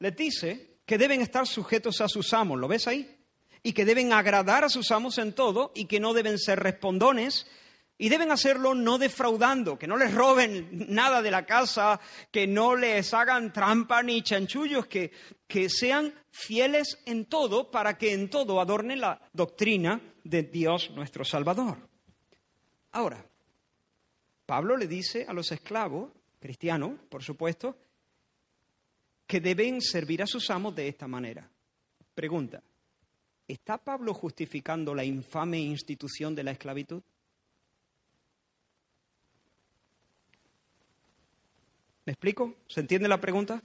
[0.00, 3.18] les dice que deben estar sujetos a sus amos, ¿lo ves ahí?
[3.62, 7.46] Y que deben agradar a sus amos en todo y que no deben ser respondones,
[7.98, 12.00] Y deben hacerlo no defraudando, que no les roben nada de la casa,
[12.30, 15.12] que no les hagan trampa ni chanchullos, que,
[15.46, 21.24] que sean fieles en todo para que en todo adornen la doctrina de Dios nuestro
[21.24, 21.88] Salvador.
[22.92, 23.24] Ahora,
[24.46, 27.76] Pablo le dice a los esclavos, cristianos, por supuesto,
[29.26, 31.48] que deben servir a sus amos de esta manera.
[32.14, 32.62] Pregunta,
[33.48, 37.02] ¿está Pablo justificando la infame institución de la esclavitud?
[42.04, 42.56] ¿Me explico?
[42.66, 43.62] ¿Se entiende la pregunta?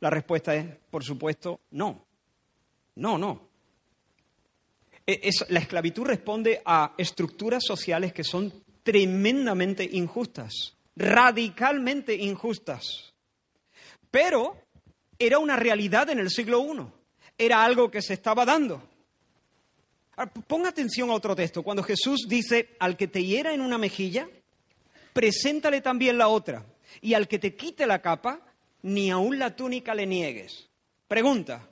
[0.00, 2.04] La respuesta es, por supuesto, no.
[2.96, 3.48] No, no.
[5.06, 13.14] E, la esclavitud responde a estructuras sociales que son tremendamente injustas, radicalmente injustas.
[14.10, 14.56] Pero
[15.18, 16.86] era una realidad en el siglo I,
[17.38, 18.82] era algo que se estaba dando.
[20.46, 24.28] ponga atención a otro texto, cuando Jesús dice, al que te hiera en una mejilla,
[25.14, 26.66] preséntale también la otra,
[27.00, 28.40] y al que te quite la capa,
[28.82, 30.68] ni aun la túnica le niegues.
[31.08, 31.66] Pregunta,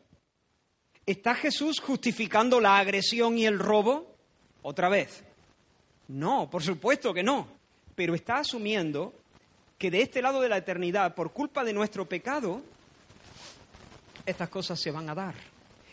[1.05, 4.17] ¿está Jesús justificando la agresión y el robo?
[4.63, 5.25] Otra vez.
[6.09, 7.49] No, por supuesto que no,
[7.95, 9.13] pero está asumiendo
[9.77, 12.63] que de este lado de la eternidad, por culpa de nuestro pecado,
[14.25, 15.35] estas cosas se van a dar.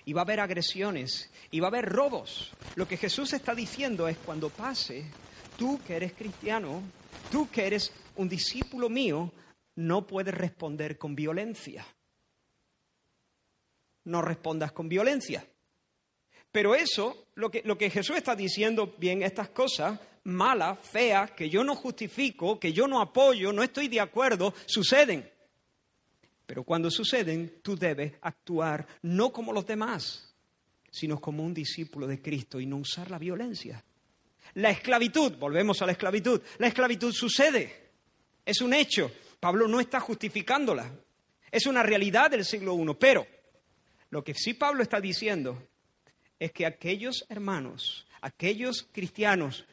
[0.05, 2.51] Y va a haber agresiones, y va a haber robos.
[2.75, 5.05] Lo que Jesús está diciendo es cuando pase,
[5.57, 6.81] tú que eres cristiano,
[7.31, 9.31] tú que eres un discípulo mío,
[9.75, 11.85] no puedes responder con violencia.
[14.05, 15.45] No respondas con violencia.
[16.51, 21.49] Pero eso, lo que, lo que Jesús está diciendo, bien, estas cosas malas, feas, que
[21.49, 25.29] yo no justifico, que yo no apoyo, no estoy de acuerdo, suceden.
[26.45, 30.33] Pero cuando suceden, tú debes actuar no como los demás,
[30.89, 33.83] sino como un discípulo de Cristo y no usar la violencia.
[34.59, 37.91] La esclavitud, volvemos a la esclavitud, la esclavitud sucede,
[38.45, 39.09] es un hecho.
[39.39, 40.91] Pablo no está justificándola,
[41.49, 43.25] es una realidad del siglo I, pero
[44.09, 45.65] lo que sí Pablo está diciendo
[46.37, 49.65] es que aquellos hermanos, aquellos cristianos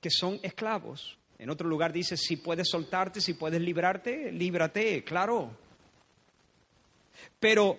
[0.00, 5.56] que son esclavos, en otro lugar dice, si puedes soltarte, si puedes librarte, líbrate, claro.
[7.38, 7.78] Pero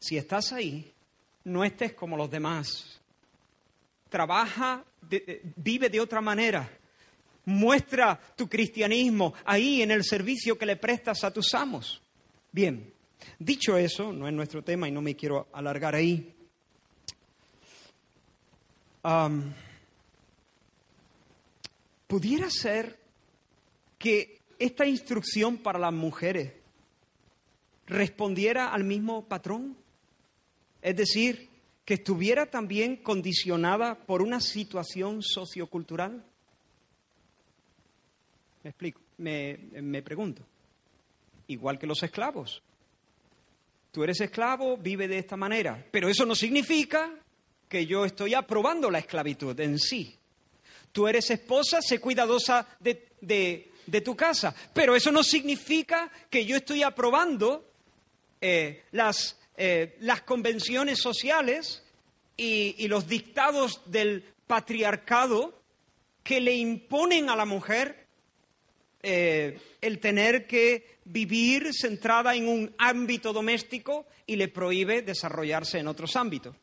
[0.00, 0.92] si estás ahí,
[1.44, 3.00] no estés como los demás.
[4.08, 6.68] Trabaja eh, vive de otra manera.
[7.44, 12.02] Muestra tu cristianismo ahí en el servicio que le prestas a tus amos.
[12.52, 12.92] Bien,
[13.38, 16.34] dicho eso, no es nuestro tema y no me quiero alargar ahí.
[22.06, 22.98] pudiera ser
[23.98, 26.52] que esta instrucción para las mujeres
[27.86, 29.76] respondiera al mismo patrón.
[30.80, 31.49] Es decir,
[31.90, 36.24] que estuviera también condicionada por una situación sociocultural?
[38.62, 40.40] Me explico, me, me pregunto.
[41.48, 42.62] Igual que los esclavos.
[43.90, 47.10] Tú eres esclavo, vive de esta manera, pero eso no significa
[47.68, 50.16] que yo estoy aprobando la esclavitud en sí.
[50.92, 56.54] Tú eres esposa, sé cuidadosa de, de, tu casa, pero eso no significa que yo
[56.54, 57.68] estoy aprobando
[58.40, 61.84] eh, las eh, las convenciones sociales
[62.34, 65.52] y, los dictados del patriarcado
[66.22, 68.06] que le imponen a la mujer
[69.02, 75.88] eh, el tener que vivir centrada en un ámbito doméstico y le prohíbe desarrollarse en
[75.88, 76.56] otros ámbitos.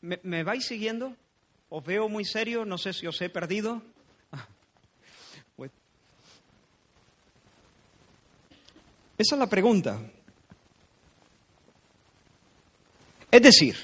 [0.00, 1.16] ¿Me, vais siguiendo?
[1.70, 2.64] ¿Os veo muy serio?
[2.64, 3.82] No sé si os he perdido.
[5.56, 5.72] Pues
[9.18, 10.00] esa es la pregunta.
[13.32, 13.76] Es decir,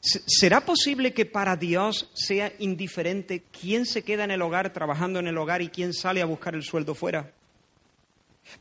[0.00, 5.26] ¿será posible que para Dios sea indiferente quién se queda en el hogar trabajando en
[5.26, 7.30] el hogar y quién sale a buscar el sueldo fuera?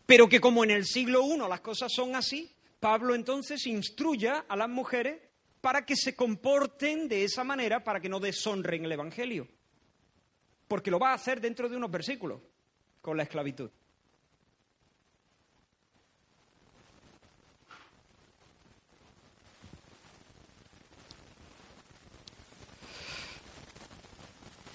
[0.05, 2.51] Pero que como en el siglo I las cosas son así,
[2.81, 5.21] Pablo entonces instruya a las mujeres
[5.61, 9.47] para que se comporten de esa manera, para que no deshonren el Evangelio.
[10.67, 12.41] Porque lo va a hacer dentro de unos versículos
[13.01, 13.71] con la esclavitud.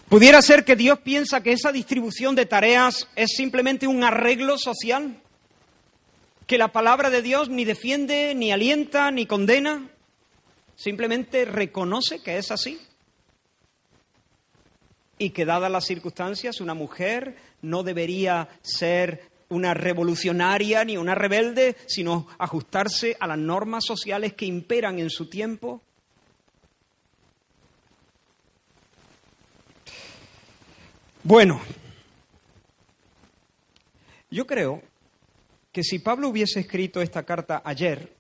[0.09, 5.21] ¿Pudiera ser que Dios piensa que esa distribución de tareas es simplemente un arreglo social?
[6.47, 9.87] ¿Que la palabra de Dios ni defiende, ni alienta, ni condena?
[10.77, 12.81] Simplemente reconoce que es así.
[15.19, 21.77] Y que dadas las circunstancias, una mujer no debería ser una revolucionaria ni una rebelde,
[21.87, 25.83] sino ajustarse a las normas sociales que imperan en su tiempo
[31.25, 31.61] Bueno,
[34.31, 34.83] yo creo
[35.73, 38.13] que si Pablo hubiese escrito esta carta ayer,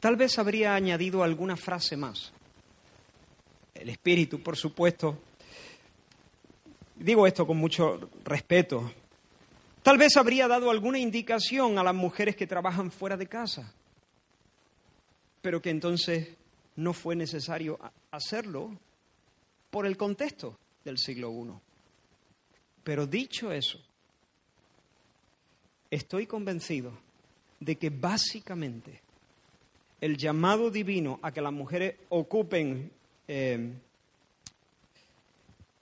[0.00, 2.32] tal vez habría añadido alguna frase más.
[3.74, 5.18] El espíritu, por supuesto.
[6.96, 8.92] Digo esto con mucho respeto.
[9.82, 13.72] Tal vez habría dado alguna indicación a las mujeres que trabajan fuera de casa,
[15.40, 16.28] pero que entonces
[16.76, 17.78] no fue necesario
[18.10, 18.78] hacerlo
[19.70, 21.52] por el contexto del siglo I.
[22.82, 23.78] Pero dicho eso,
[25.90, 26.92] estoy convencido
[27.58, 29.00] de que básicamente
[30.00, 32.90] el llamado divino a que las mujeres ocupen
[33.28, 33.72] eh,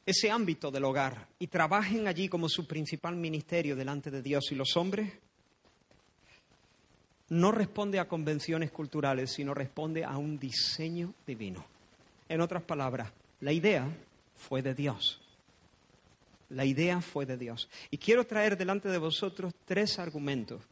[0.05, 4.55] ese ámbito del hogar y trabajen allí como su principal ministerio delante de Dios y
[4.55, 5.13] los hombres,
[7.29, 11.65] no responde a convenciones culturales, sino responde a un diseño divino.
[12.27, 13.87] En otras palabras, la idea
[14.39, 15.21] fue de Dios.
[16.51, 17.69] La idea fue de Dios.
[17.91, 20.63] Y quiero traer delante de vosotros tres argumentos.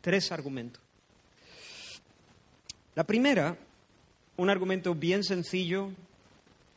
[0.00, 0.80] Tres argumentos.
[2.94, 3.58] La primera,
[4.36, 5.90] un argumento bien sencillo,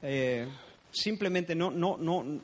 [0.01, 0.47] eh,
[0.91, 2.41] simplemente no, no, no,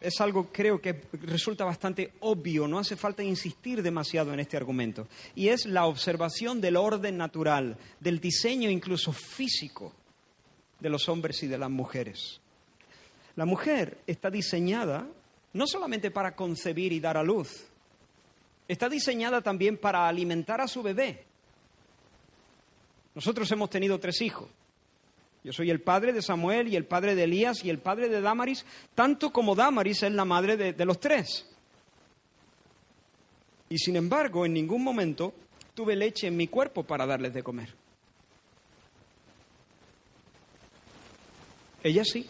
[0.00, 5.08] es algo creo que resulta bastante obvio, no hace falta insistir demasiado en este argumento,
[5.34, 9.92] y es la observación del orden natural, del diseño incluso físico
[10.80, 12.40] de los hombres y de las mujeres.
[13.38, 15.06] La mujer está diseñada
[15.52, 17.68] no solamente para concebir y dar a luz,
[18.66, 21.22] está diseñada también para alimentar a su bebé.
[23.14, 24.48] Nosotros hemos tenido tres hijos.
[25.44, 28.20] Yo soy el padre de Samuel y el padre de Elías y el padre de
[28.20, 28.66] Damaris,
[28.96, 31.48] tanto como Damaris es la madre de, de los tres.
[33.68, 35.32] Y sin embargo, en ningún momento
[35.74, 37.72] tuve leche en mi cuerpo para darles de comer.
[41.84, 42.28] Ella sí.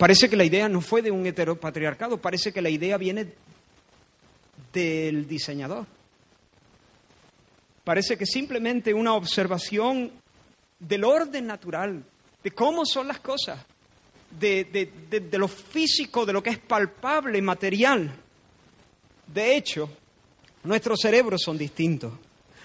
[0.00, 3.34] Parece que la idea no fue de un heteropatriarcado, parece que la idea viene
[4.72, 5.84] del diseñador.
[7.84, 10.10] Parece que simplemente una observación
[10.78, 12.02] del orden natural,
[12.42, 13.62] de cómo son las cosas,
[14.30, 14.64] de,
[15.10, 18.10] de, lo físico, de lo que es palpable material.
[19.26, 19.90] De hecho,
[20.64, 22.14] nuestros cerebros son distintos,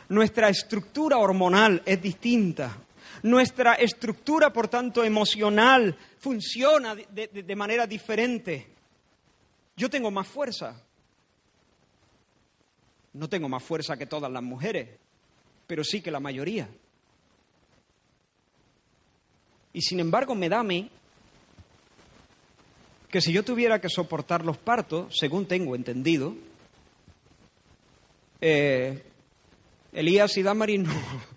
[0.07, 2.77] nuestra estructura hormonal es distinta,
[3.25, 8.67] nuestra estructura, por tanto, emocional funciona de, manera diferente.
[9.75, 10.79] Yo tengo más fuerza.
[13.13, 14.89] No tengo más fuerza que todas las mujeres,
[15.65, 16.69] pero sí que la mayoría.
[19.73, 20.91] Y sin embargo me da a mí
[23.09, 26.35] que si yo tuviera que soportar los partos, según tengo entendido,
[28.39, 29.03] eh,
[29.93, 31.34] Elías y Damaris no,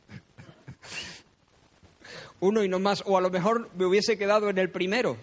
[2.41, 5.17] uno y no más, o a lo mejor me hubiese quedado en el primero.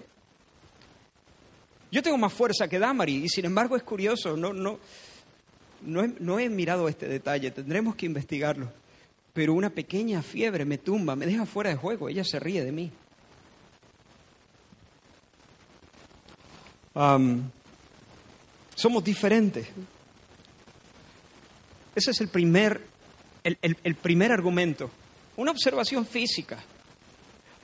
[1.91, 4.79] Yo tengo más fuerza que Damari y sin embargo es curioso, no, no,
[5.81, 8.71] no, he, mirado este detalle, tendremos que investigarlo.
[9.33, 12.71] Pero una pequeña fiebre me tumba, me deja fuera de juego, ella se ríe de
[12.71, 12.91] mí.
[18.75, 19.67] somos diferentes.
[21.93, 22.81] Ese es el primer,
[23.43, 24.89] el primer argumento.
[25.35, 26.63] Una observación física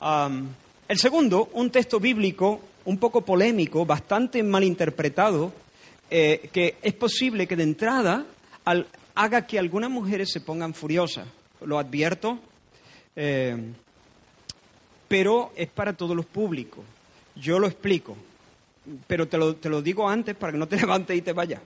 [0.02, 5.54] el segundo, un texto bíblico un poco polémico, bastante malinterpretado,
[6.10, 8.26] eh, que es posible que de entrada
[9.16, 11.28] haga que algunas mujeres se pongan furiosas.
[11.62, 12.40] Lo advierto,
[13.16, 13.56] eh,
[15.08, 16.84] pero es para todos los públicos.
[17.36, 18.18] Yo lo explico,
[19.08, 21.62] pero te lo, te lo digo antes para que no te levantes y te vayas.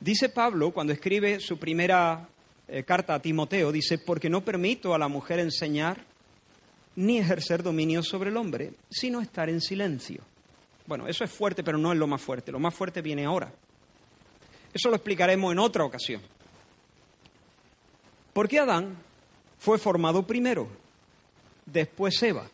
[0.00, 2.26] Dice Pablo, cuando escribe su primera
[2.66, 6.09] eh, carta a Timoteo, dice, porque no permito a la mujer enseñar
[6.96, 10.22] ni ejercer dominio sobre el hombre, sino estar en silencio.
[10.86, 12.50] Bueno, eso es fuerte, pero no es lo más fuerte.
[12.50, 13.52] Lo más fuerte viene ahora.
[14.72, 16.20] Eso lo explicaremos en otra ocasión.
[18.32, 18.96] Porque Adán
[19.58, 20.68] fue formado primero,
[21.66, 22.48] después Eva.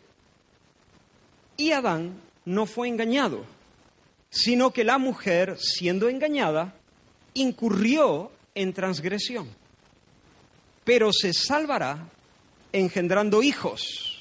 [1.57, 3.45] Y Adán no fue engañado,
[4.31, 6.75] sino que la mujer, siendo engañada,
[7.35, 9.49] incurrió en transgresión.
[10.85, 12.09] Pero se salvará
[12.73, 14.16] engendrando hijos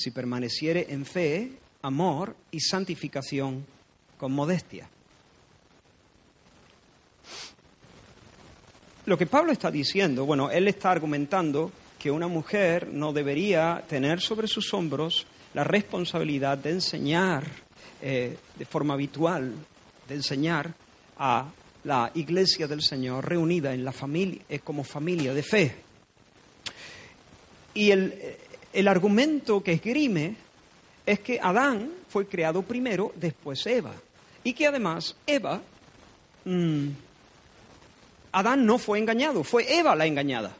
[0.00, 3.66] si permaneciere en fe, amor y santificación
[4.16, 4.88] con modestia.
[9.06, 14.20] Lo que Pablo está diciendo, bueno, él está argumentando que una mujer no debería tener
[14.20, 17.44] sobre sus hombros la responsabilidad de enseñar
[18.00, 19.52] eh, de forma habitual,
[20.08, 20.72] de enseñar
[21.18, 21.50] a
[21.84, 25.74] la iglesia del Señor reunida en la familia, como familia de fe.
[27.74, 28.14] Y el,
[28.72, 30.36] el argumento que esgrime
[31.06, 33.92] es que Adán fue creado primero, después Eva.
[34.44, 35.60] Y que además Eva,
[36.44, 36.88] mm,
[38.32, 40.56] Adán no fue engañado, fue Eva la engañada.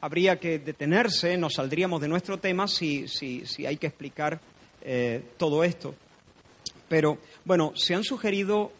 [0.00, 4.40] Habría que detenerse, nos saldríamos de nuestro tema si, si, hay que explicar
[4.80, 5.94] eh, todo esto.
[6.88, 8.72] Pero bueno, se han sugerido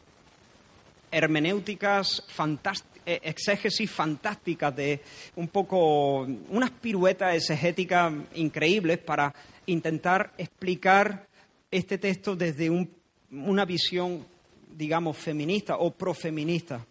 [1.13, 5.01] hermenéuticas fantásticas exégesis fantásticas de
[5.37, 9.35] un poco unas piruetas exegéticas increíbles para
[9.67, 11.27] intentar explicar
[11.71, 12.71] este texto desde
[13.31, 14.25] una visión,
[14.77, 16.85] digamos, feminista o profeminista.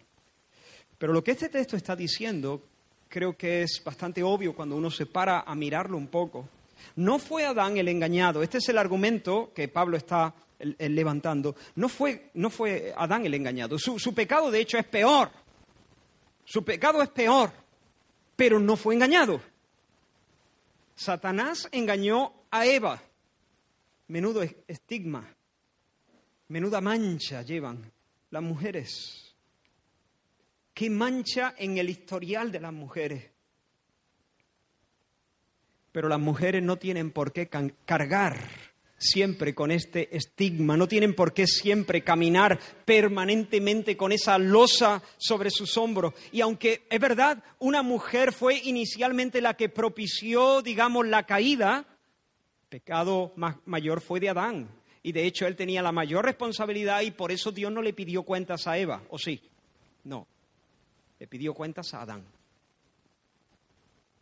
[0.98, 2.62] Pero lo que este texto está diciendo
[3.08, 6.48] creo que es bastante obvio cuando uno se para a mirarlo un poco.
[6.96, 8.42] No fue Adán el engañado.
[8.42, 10.34] Este es el argumento que Pablo está
[10.78, 11.54] levantando.
[11.76, 13.78] No fue, no fue Adán el engañado.
[13.78, 15.30] su pecado, de hecho, es peor.
[16.44, 17.52] Su pecado es peor,
[18.36, 19.40] pero no fue engañado.
[20.94, 23.02] Satanás engañó a Eva.
[24.08, 25.26] Menudo estigma,
[26.48, 27.90] menuda mancha llevan
[28.30, 29.34] las mujeres.
[30.74, 33.30] Qué mancha en el historial de las mujeres.
[35.92, 37.48] Pero las mujeres no tienen por qué
[37.84, 38.71] cargar
[39.02, 45.50] siempre con este estigma, no tienen por qué siempre caminar permanentemente con esa losa sobre
[45.50, 46.14] sus hombros.
[46.30, 51.84] Y aunque es verdad, una mujer fue inicialmente la que propició, digamos, la caída,
[52.68, 53.32] pecado
[53.66, 54.68] mayor fue de Adán.
[55.02, 58.22] Y de hecho él tenía la mayor responsabilidad y por eso Dios no le pidió
[58.22, 59.42] cuentas a Eva, ¿o sí?
[60.04, 60.26] No,
[61.18, 62.24] le pidió cuentas a Adán.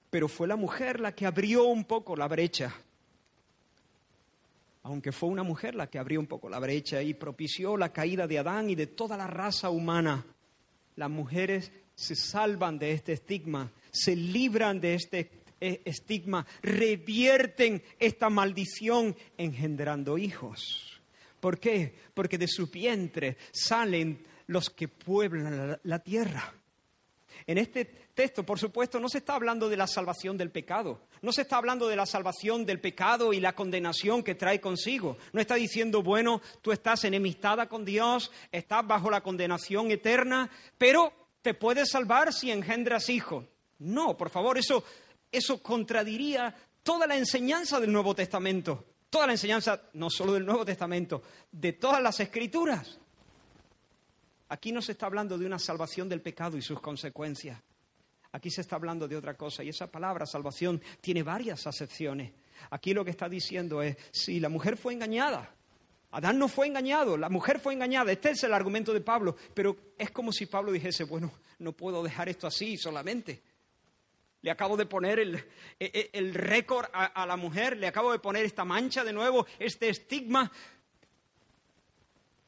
[0.08, 2.74] Pero fue la mujer la que abrió un poco la brecha
[4.82, 8.26] aunque fue una mujer la que abrió un poco la brecha y propició la caída
[8.26, 10.24] de Adán y de toda la raza humana,
[10.96, 18.30] las mujeres se salvan de este estigma, se libran de este e, estigma, revierten esta
[18.30, 21.00] maldición engendrando hijos.
[21.40, 21.94] ¿Por qué?
[22.14, 26.54] Porque de su vientre salen los que pueblan la, tierra.
[27.46, 31.32] En este texto, por supuesto, no se está hablando de la salvación del pecado, no
[31.32, 35.16] se está hablando de la salvación del pecado y la condenación que trae consigo.
[35.32, 41.14] No está diciendo, bueno, tú estás enemistada con Dios, estás bajo la condenación eterna, pero
[41.40, 43.46] te puedes salvar si engendras hijos.
[43.78, 44.84] No, por favor, eso,
[45.32, 50.66] eso contradiría toda la enseñanza del Nuevo Testamento, toda la enseñanza, no solo del Nuevo
[50.66, 52.98] Testamento, de todas las escrituras.
[54.50, 57.62] Aquí no se está hablando de una salvación del pecado y sus consecuencias.
[58.32, 62.32] Aquí se está hablando de otra cosa y esa palabra salvación tiene varias acepciones.
[62.70, 65.54] Aquí lo que está diciendo es, si la mujer fue engañada,
[66.12, 69.76] Adán no fue engañado, la mujer fue engañada, este es el argumento de Pablo, pero
[69.96, 73.42] es como si Pablo dijese, bueno, no puedo dejar esto así solamente.
[74.42, 75.36] Le acabo de poner el,
[75.78, 79.88] e, e, récord a, la mujer, le acabo de poner esta mancha de nuevo, este
[79.88, 80.50] estigma.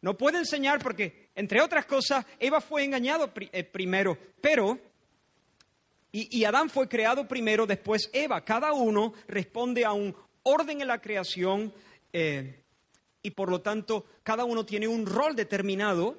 [0.00, 4.91] No puedo enseñar porque, entre otras cosas, Eva fue engañado eh, primero, pero
[6.14, 8.44] y, Adán fue creado primero, después Eva.
[8.44, 11.72] Cada uno responde a un orden en la creación
[12.12, 12.62] eh,
[13.22, 16.18] y por lo tanto cada uno tiene un rol determinado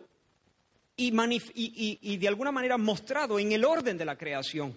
[0.95, 4.75] y, de alguna manera mostrado en el orden de la creación.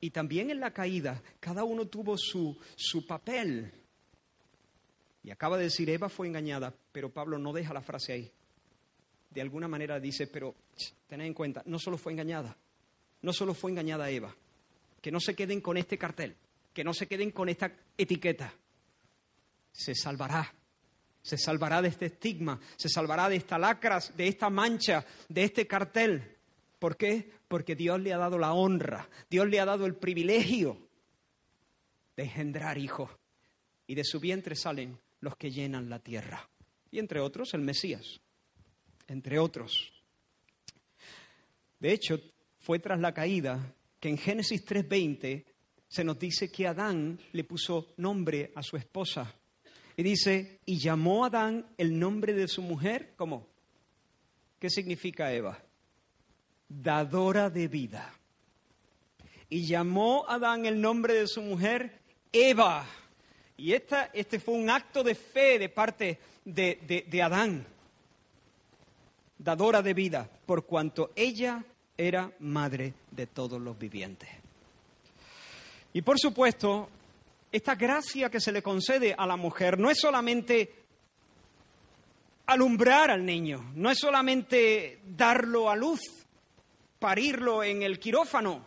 [0.00, 3.72] Y también en la caída, cada uno tuvo su, su papel.
[5.22, 8.32] Y acaba de decir, Eva fue engañada, pero Pablo no deja la frase ahí.
[9.30, 10.56] De alguna manera dice, pero
[11.06, 12.56] tened en cuenta, no solo fue engañada,
[13.22, 14.34] no solo fue engañada Eva,
[15.00, 16.36] que no se queden con este cartel,
[16.72, 18.52] que no se queden con esta etiqueta.
[19.72, 20.52] Se salvará,
[21.22, 25.66] se salvará de este estigma, se salvará de esta lacra, de esta mancha, de este
[25.66, 26.36] cartel.
[26.78, 27.30] ¿Por qué?
[27.48, 30.78] Porque Dios le ha dado la honra, Dios le ha dado el privilegio
[32.16, 33.10] de engendrar hijos.
[33.86, 36.48] Y de su vientre salen los que llenan la tierra.
[36.90, 38.20] Y entre otros, el Mesías.
[39.06, 39.92] Entre otros.
[41.78, 42.20] De hecho,
[42.62, 45.44] fue tras la caída que en Génesis 3:20
[45.88, 49.34] se nos dice que Adán le puso nombre a su esposa.
[49.94, 53.46] Y dice, y llamó Adán el nombre de su mujer, ¿cómo?
[54.58, 55.58] ¿Qué significa Eva?
[56.66, 58.14] Dadora de vida.
[59.50, 62.00] Y llamó Adán el nombre de su mujer,
[62.32, 62.86] Eva.
[63.58, 67.66] Y esta, este fue un acto de fe de parte de, de Adán,
[69.36, 71.62] dadora de vida, por cuanto ella
[72.06, 74.28] era madre de todos los vivientes.
[75.92, 76.88] Y por supuesto,
[77.50, 80.74] esta gracia que se le concede a la mujer no es solamente
[82.46, 86.00] alumbrar al niño, no es solamente darlo a luz,
[86.98, 88.64] parirlo en el quirófano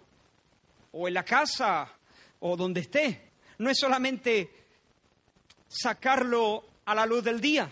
[0.91, 1.91] o en la casa
[2.39, 3.31] o donde esté.
[3.57, 4.49] No es solamente
[5.67, 7.69] sacarlo a la luz del día,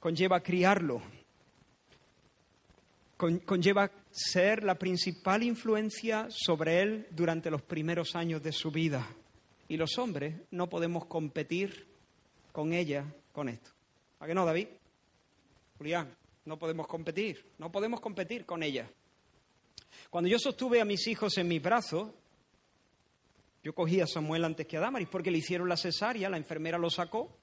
[0.00, 1.00] conlleva criarlo,
[3.16, 9.08] conlleva ser la principal influencia sobre él durante los primeros años de su vida.
[9.68, 11.88] Y los hombres no podemos competir
[12.52, 13.70] con ella con esto.
[14.20, 14.68] ¿A qué no, David?
[15.78, 18.88] Julián, no podemos competir, no podemos competir con ella.
[20.10, 22.10] Cuando yo sostuve a mis hijos en mis brazos,
[23.64, 26.78] yo cogí a Samuel antes que a Damaris porque le hicieron la cesárea, la enfermera
[26.78, 27.34] lo sacó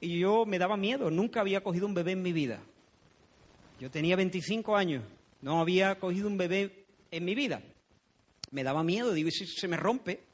[0.00, 2.62] y yo me daba miedo, nunca había cogido un bebé en mi vida.
[3.80, 5.04] Yo tenía 25 años,
[5.44, 7.60] no había cogido un bebé en mi vida.
[8.50, 10.24] Me daba miedo, digo, ¿y si se me rompe?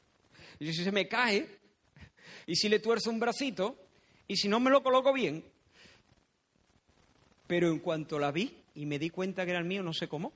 [0.57, 1.59] ¿Y si se me cae?
[2.47, 3.75] ¿Y si le tuerzo un bracito?
[4.25, 5.43] ¿Y si no me lo coloco bien?
[7.45, 10.07] Pero en cuanto la vi y me di cuenta que era el mío, no sé
[10.07, 10.31] cómo,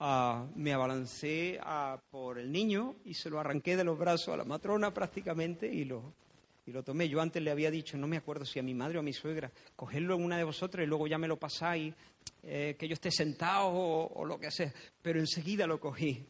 [0.00, 4.36] ah, me abalancé ah, por el niño y se lo arranqué de los brazos a
[4.36, 6.12] la matrona prácticamente y lo,
[6.68, 7.08] y lo tomé.
[7.08, 9.14] Yo antes le había dicho, no me acuerdo si a mi madre o a mi
[9.14, 11.94] suegra, cogerlo en una de vosotras y luego ya me lo pasáis,
[12.42, 14.70] eh, que yo esté sentado o, o, lo que sea.
[15.00, 16.26] Pero enseguida lo cogí.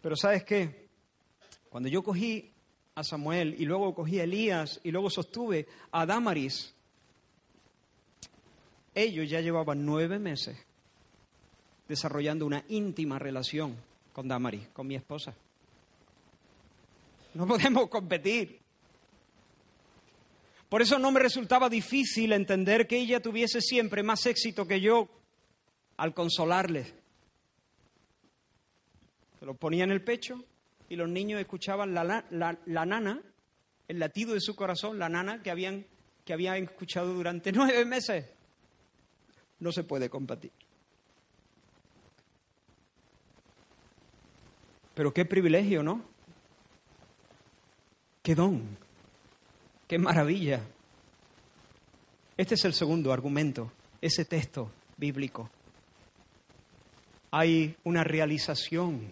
[0.00, 0.86] Pero ¿sabes qué?
[1.68, 2.52] Cuando yo cogí
[2.94, 6.72] a Samuel y luego cogí a Elías y luego sostuve a Damaris,
[8.94, 10.56] ellos ya llevaban nueve meses
[11.88, 13.76] desarrollando una íntima relación
[14.12, 15.34] con Damaris, con mi esposa.
[17.34, 18.63] No podemos competir.
[20.74, 25.08] Por eso no me resultaba difícil entender que ella tuviese siempre más éxito que yo
[25.96, 26.92] al consolarle.
[29.38, 30.44] Se lo ponía en el pecho
[30.88, 33.22] y los niños escuchaban la, la, nana,
[33.86, 35.86] el latido de su corazón, la nana que habían,
[36.24, 38.24] que habían escuchado durante nueve meses
[39.60, 40.50] no se puede combatir.
[44.92, 46.02] Pero qué privilegio, ¿no?
[48.24, 48.76] Qué don,
[49.86, 50.60] qué maravilla.
[52.36, 53.70] Este es el segundo argumento,
[54.00, 55.50] ese texto bíblico.
[57.30, 59.10] Hay una realización,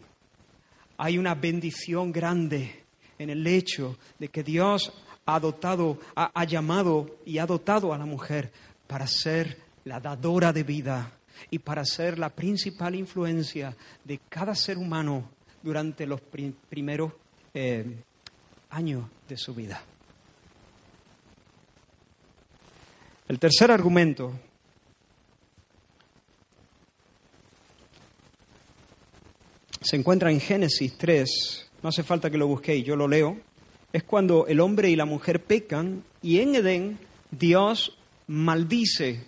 [0.97, 2.85] hay una bendición grande
[3.19, 4.93] en el hecho de que Dios
[5.25, 8.51] ha dotado, ha, llamado y ha dotado a la mujer
[8.87, 11.13] para ser la dadora de vida
[11.51, 15.29] y para ser la principal influencia de cada ser humano
[15.63, 17.13] durante los primeros
[17.55, 17.85] eh,
[18.71, 19.83] años de su vida.
[23.33, 24.31] El tercer argumento
[29.81, 33.39] se encuentra en Génesis 3, no hace falta que lo busquéis, yo lo leo,
[33.91, 36.99] es cuando el hombre y la mujer pecan y en Edén
[37.31, 39.25] Dios maldice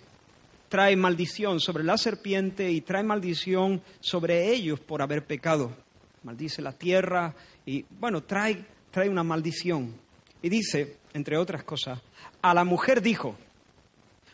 [0.69, 5.75] trae maldición sobre la serpiente y trae maldición sobre ellos por haber pecado.
[6.21, 7.33] Maldice la tierra
[7.65, 9.95] y, bueno, trae, trae una maldición.
[10.43, 11.99] Y dice, entre otras cosas,
[12.43, 13.35] a la mujer dijo,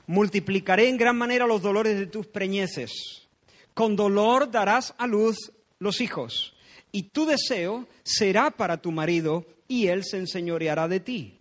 [0.07, 3.27] multiplicaré en gran manera los dolores de tus preñeces.
[3.73, 6.53] Con dolor darás a luz los hijos,
[6.91, 11.39] y tu deseo será para tu marido, y él se enseñoreará de ti.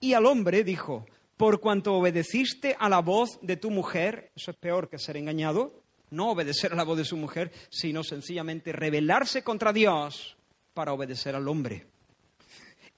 [0.00, 4.56] Y al hombre dijo, por cuanto obedeciste a la voz de tu mujer, eso es
[4.56, 5.72] peor que ser engañado,
[6.10, 10.36] no obedecer a la voz de su mujer, sino sencillamente rebelarse contra Dios
[10.74, 11.86] para obedecer al hombre.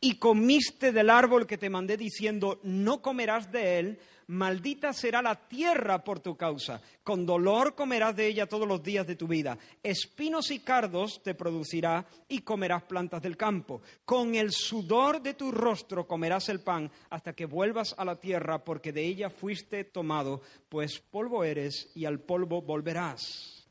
[0.01, 5.35] Y comiste del árbol que te mandé diciendo, no comerás de él, maldita será la
[5.35, 9.59] tierra por tu causa, con dolor comerás de ella todos los días de tu vida,
[9.83, 15.53] espinos y cardos te producirá y comerás plantas del campo, con el sudor de tu
[15.53, 20.43] rostro comerás el pan hasta que vuelvas a la tierra, porque de ella fuiste tomado,
[20.69, 23.67] pues polvo eres y al polvo volverás.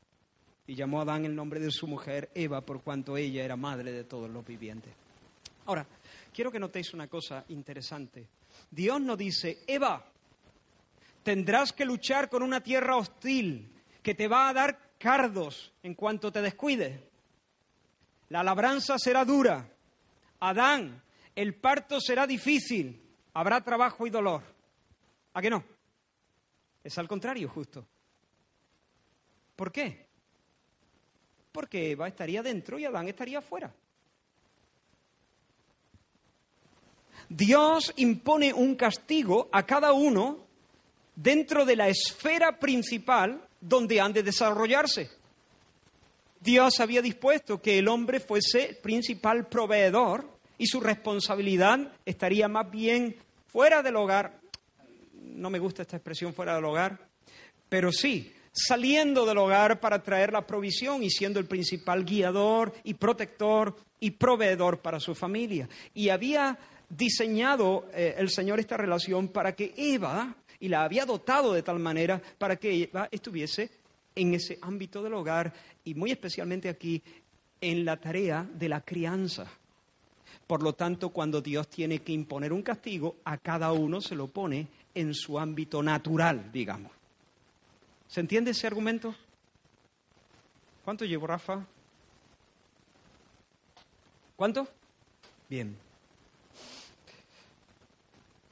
[0.66, 3.92] Y llamó a Adán el nombre de su mujer Eva, por cuanto ella era madre
[3.92, 4.94] de todos los vivientes.
[5.66, 5.86] Ahora,
[6.32, 8.26] quiero que notéis una cosa interesante.
[8.70, 10.04] Dios no dice, Eva,
[11.24, 13.72] tendrás que luchar con una tierra hostil
[14.02, 17.00] que te va a dar cardos en cuanto te descuides.
[18.28, 19.68] La labranza será dura.
[20.40, 21.02] Adán,
[21.34, 23.02] el parto será difícil.
[23.32, 24.42] Habrá trabajo y dolor.
[25.32, 25.64] ¿A qué no?
[26.84, 27.86] Es al contrario, justo.
[29.56, 30.06] ¿Por qué?
[31.50, 33.74] Porque Eva estaría dentro y Adán estaría fuera.
[37.28, 40.43] Dios impone un castigo a cada uno
[41.14, 45.10] dentro de la esfera principal donde han de desarrollarse.
[46.40, 52.70] Dios había dispuesto que el hombre fuese el principal proveedor y su responsabilidad estaría más
[52.70, 54.40] bien fuera del hogar.
[55.22, 56.98] No me gusta esta expresión fuera del hogar,
[57.68, 62.94] pero sí, saliendo del hogar para traer la provisión y siendo el principal guiador y
[62.94, 65.68] protector y proveedor para su familia.
[65.94, 66.58] Y había
[66.88, 71.78] diseñado eh, el Señor esta relación para que Eva, y la había dotado de tal
[71.78, 73.70] manera para que Eva estuviese
[74.14, 75.52] en ese ámbito del hogar
[75.84, 77.02] y muy especialmente aquí
[77.60, 79.46] en la tarea de la crianza.
[80.46, 84.28] Por lo tanto, cuando Dios tiene que imponer un castigo, a cada uno se lo
[84.28, 86.92] pone en su ámbito natural, digamos.
[88.08, 89.14] ¿Se entiende ese argumento?
[90.84, 91.64] ¿Cuánto llevo, Rafa?
[94.36, 94.68] ¿Cuánto?
[95.48, 95.76] Bien.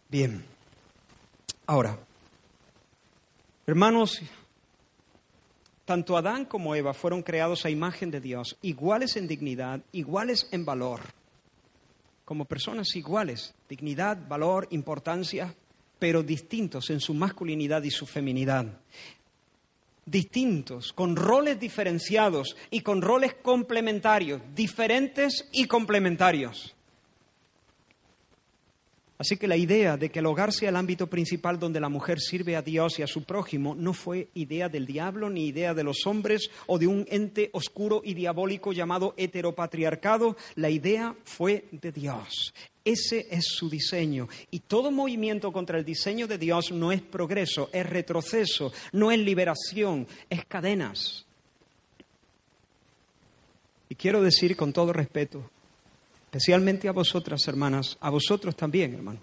[0.09, 0.45] Bien.
[1.67, 1.99] Ahora,
[3.67, 4.21] hermanos,
[5.85, 10.65] tanto Adán como Eva fueron creados a imagen de Dios, iguales en dignidad, iguales en
[10.65, 11.01] valor,
[12.25, 15.55] como personas iguales, dignidad, valor, importancia,
[15.99, 18.67] pero distintos en su masculinidad y su feminidad.
[20.05, 26.75] Distintos, con roles diferenciados y con roles complementarios, diferentes y complementarios.
[29.23, 32.19] Así que la idea de que el hogar sea el ámbito principal donde la mujer
[32.19, 35.85] sirve a Dios y a su prójimo no fue idea del diablo ni idea de
[35.85, 40.37] los hombres o de un ente oscuro y diabólico llamado heteropatriarcado.
[40.57, 42.53] La idea fue de Dios.
[42.85, 44.29] Ese es su diseño.
[44.51, 49.21] Y todo movimiento contra el diseño de Dios no es progreso, es retroceso, no es
[49.21, 51.27] liberación, es cadenas.
[53.89, 55.49] Y quiero decir con todo respeto,
[56.33, 59.21] especialmente a vosotras, hermanas, a vosotros también, hermano.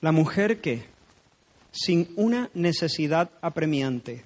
[0.00, 0.84] La mujer que,
[1.70, 4.24] sin una necesidad apremiante,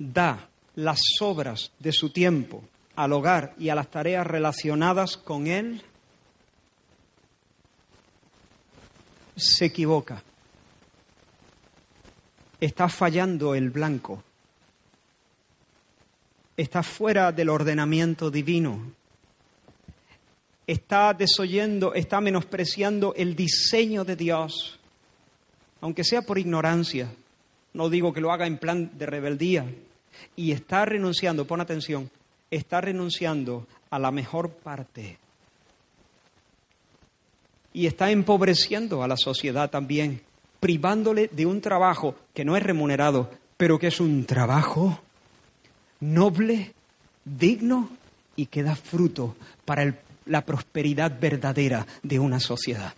[0.00, 2.64] da las obras de su tiempo
[2.96, 5.80] al hogar y a las tareas relacionadas con él,
[9.36, 10.24] se equivoca.
[12.60, 14.24] Está fallando el blanco.
[16.56, 18.98] Está fuera del ordenamiento divino
[20.70, 24.78] está desoyendo, está menospreciando el diseño de Dios,
[25.80, 27.12] aunque sea por ignorancia.
[27.72, 29.66] No digo que lo haga en plan de rebeldía.
[30.36, 32.08] Y está renunciando, pon atención,
[32.52, 35.18] está renunciando a la mejor parte.
[37.72, 40.20] Y está empobreciendo a la sociedad también,
[40.60, 45.00] privándole de un trabajo que no es remunerado, pero que es un trabajo
[45.98, 46.74] noble,
[47.24, 47.90] digno
[48.36, 49.94] y que da fruto para el
[50.30, 52.94] la prosperidad verdadera de una sociedad.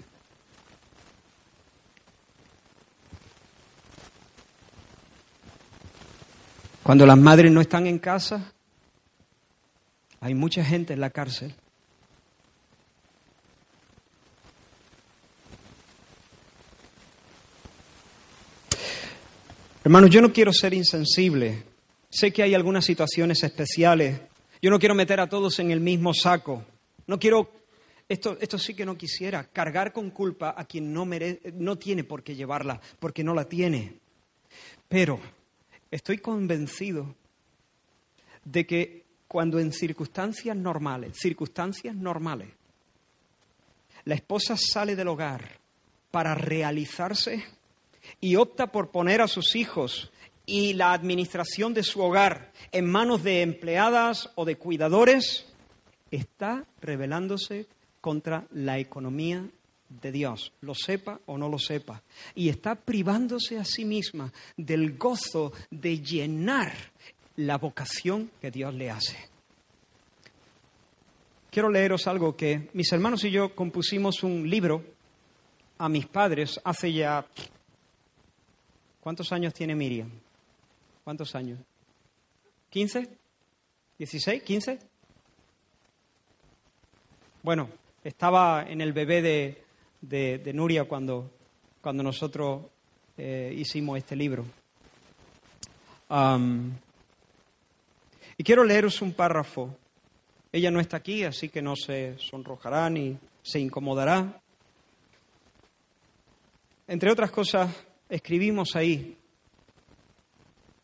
[6.83, 8.53] Cuando las madres no están en casa,
[10.21, 11.55] hay mucha gente en la cárcel.
[19.85, 21.63] Hermanos, yo no quiero ser insensible.
[22.11, 24.21] Sé que hay algunas situaciones especiales.
[24.61, 26.63] Yo no quiero meter a todos en el mismo saco.
[27.13, 27.53] No quiero,
[28.09, 31.07] esto, esto sí que no quisiera, cargar con culpa a quien no,
[31.53, 33.99] no tiene por qué llevarla, porque no la tiene.
[34.89, 35.21] Pero
[35.91, 37.15] estoy convencido
[38.47, 42.49] de que cuando en circunstancias normales, circunstancias normales,
[44.07, 45.59] la esposa sale del hogar
[46.11, 47.45] para realizarse
[48.23, 50.11] y opta por poner a sus hijos
[50.47, 55.52] y la administración de su hogar en manos de empleadas o de cuidadores,
[56.13, 57.67] está rebelándose
[58.01, 59.49] contra la economía
[59.89, 62.03] de Dios, lo sepa o no lo sepa,
[62.35, 66.73] y está privándose a sí misma del gozo de llenar
[67.37, 69.17] la vocación que Dios le hace.
[71.51, 74.85] Quiero leeros algo que mis hermanos y yo compusimos un libro
[75.79, 77.27] a mis padres hace ya...
[79.01, 80.11] ¿Cuántos años tiene Miriam?
[81.05, 81.59] ¿Cuántos años?
[82.73, 83.09] ¿15?
[83.99, 84.45] ¿16?
[84.45, 84.79] ¿15?
[87.43, 87.69] Bueno,
[88.05, 89.65] estaba en el bebé
[90.01, 91.29] de, Nuria cuando,
[91.81, 92.67] cuando nosotros
[93.17, 94.45] eh, hicimos este libro.
[98.39, 99.77] y quiero leeros un párrafo.
[100.53, 104.41] Ella no está aquí, así que no se sonrojará ni se incomodará.
[106.87, 107.75] Entre otras cosas,
[108.09, 109.17] escribimos ahí,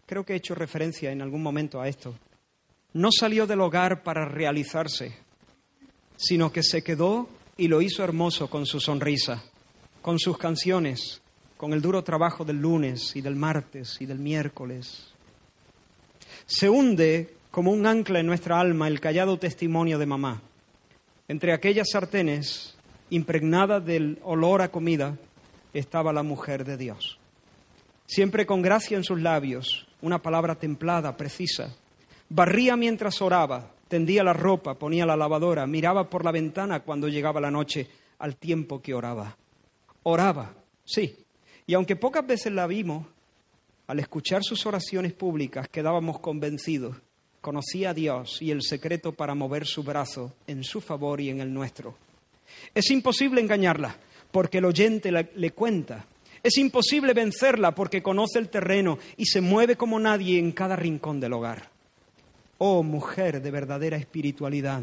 [0.06, 2.14] creo que he hecho referencia en algún momento a esto,
[2.94, 5.27] no salió del hogar para realizarse,
[6.18, 9.42] sino que se quedó y lo hizo hermoso con su sonrisa,
[10.02, 11.22] con sus canciones,
[11.56, 15.12] con el duro trabajo del lunes y del martes y del miércoles.
[16.44, 20.42] Se hunde como un ancla en nuestra alma el callado testimonio de mamá.
[21.28, 22.76] Entre aquellas sartenes,
[23.10, 25.16] impregnada del olor a comida,
[25.72, 27.18] estaba la mujer de Dios.
[28.06, 31.76] siempre con gracia en sus labios, una palabra templada, precisa.
[32.30, 37.40] Barría mientras oraba, tendía la ropa, ponía la lavadora, miraba por la ventana cuando llegaba
[37.40, 39.36] la noche, al tiempo que oraba.
[40.02, 41.16] Oraba, sí.
[41.66, 43.06] Y aunque pocas veces la vimos,
[43.86, 46.96] al escuchar sus oraciones públicas quedábamos convencidos.
[47.40, 51.40] Conocía a Dios y el secreto para mover su brazo en su favor y en
[51.40, 51.96] el nuestro.
[52.74, 53.96] Es imposible engañarla
[54.30, 56.04] porque el oyente le cuenta.
[56.42, 61.20] Es imposible vencerla porque conoce el terreno y se mueve como nadie en cada rincón
[61.20, 61.77] del hogar.
[62.58, 64.82] Oh mujer de verdadera espiritualidad,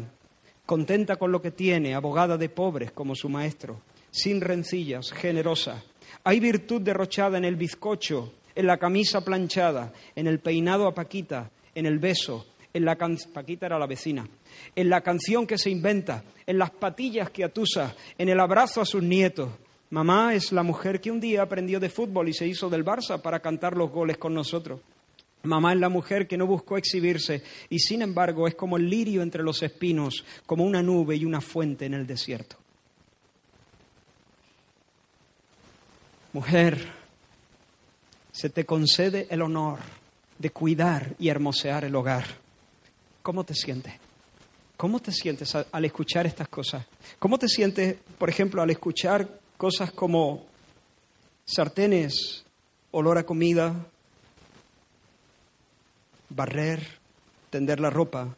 [0.64, 5.84] contenta con lo que tiene, abogada de pobres como su maestro, sin rencillas, generosa.
[6.24, 11.50] Hay virtud derrochada en el bizcocho, en la camisa planchada, en el peinado a Paquita,
[11.74, 14.26] en el beso, en la Paquita era la vecina,
[14.74, 18.86] en la canción que se inventa, en las patillas que atusa, en el abrazo a
[18.86, 19.50] sus nietos.
[19.90, 23.20] Mamá es la mujer que un día aprendió de fútbol y se hizo del Barça
[23.20, 24.80] para cantar los goles con nosotros.
[25.46, 29.22] Mamá es la mujer que no buscó exhibirse y sin embargo es como el lirio
[29.22, 32.56] entre los espinos, como una nube y una fuente en el desierto.
[36.32, 36.86] Mujer,
[38.30, 39.78] se te concede el honor
[40.38, 42.26] de cuidar y hermosear el hogar.
[43.22, 43.94] ¿Cómo te sientes?
[44.76, 46.84] ¿Cómo te sientes al escuchar estas cosas?
[47.18, 49.26] ¿Cómo te sientes, por ejemplo, al escuchar
[49.56, 50.44] cosas como
[51.46, 52.44] sartenes,
[52.90, 53.74] olor a comida,
[56.36, 56.86] barrer,
[57.50, 58.36] tender la ropa,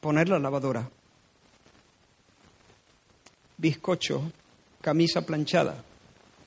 [0.00, 0.88] poner la lavadora.
[3.56, 4.30] Bizcocho,
[4.82, 5.82] camisa planchada,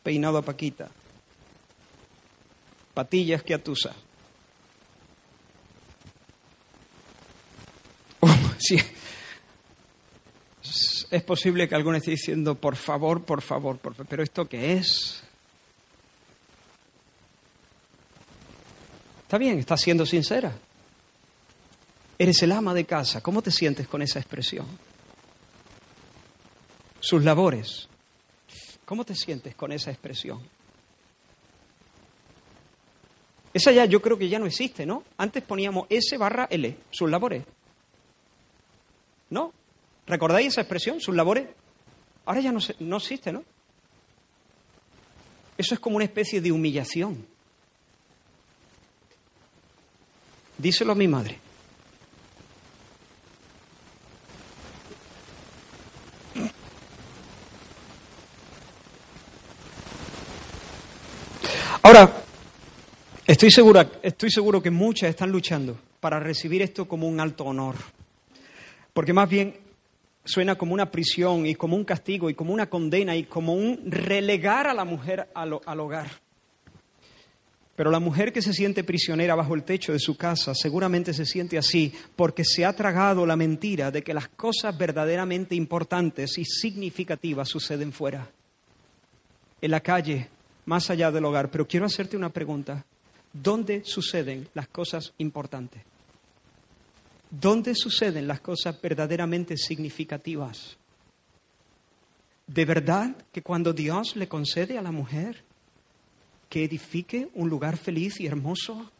[0.03, 0.89] peinado a paquita,
[2.93, 3.93] patillas que atusa.
[8.23, 8.77] Oh, sí.
[11.09, 14.73] Es posible que alguno esté diciendo, por favor, por favor, por favor, pero ¿esto qué
[14.73, 15.23] es?
[19.23, 20.53] Está bien, está siendo sincera.
[22.22, 23.19] Eres el ama de casa.
[23.22, 24.67] ¿Cómo te sientes con esa expresión?
[26.99, 27.89] Sus labores.
[28.86, 30.39] ¿Cómo te sientes con esa expresión?
[33.51, 35.03] Esa ya yo creo que ya no existe, ¿no?
[35.17, 37.43] Antes poníamos S barra L, sus labores.
[39.32, 39.51] ¿No?
[40.05, 41.47] ¿Recordáis esa expresión, sus labores?
[42.26, 43.43] Ahora ya no, no existe, ¿no?
[45.57, 47.26] Eso es como una especie de humillación.
[50.59, 51.39] Díselo a mi madre.
[61.84, 62.13] Ahora,
[63.25, 67.75] estoy, segura, estoy seguro que muchas están luchando para recibir esto como un alto honor,
[68.93, 69.55] porque más bien
[70.23, 73.89] suena como una prisión y como un castigo y como una condena y como un
[73.89, 76.07] relegar a la mujer al, al hogar.
[77.75, 81.25] Pero la mujer que se siente prisionera bajo el techo de su casa seguramente se
[81.25, 86.45] siente así porque se ha tragado la mentira de que las cosas verdaderamente importantes y
[86.45, 88.29] significativas suceden fuera,
[89.59, 90.29] en la calle,
[90.66, 91.49] más allá del hogar.
[91.49, 92.86] Pero quiero hacerte una pregunta.
[93.34, 95.82] ¿Dónde suceden las cosas importantes?
[97.30, 100.78] ¿Dónde suceden las cosas verdaderamente significativas?
[102.45, 105.43] ¿De verdad que cuando Dios le concede a la mujer
[106.49, 108.91] que edifique un lugar feliz y hermoso,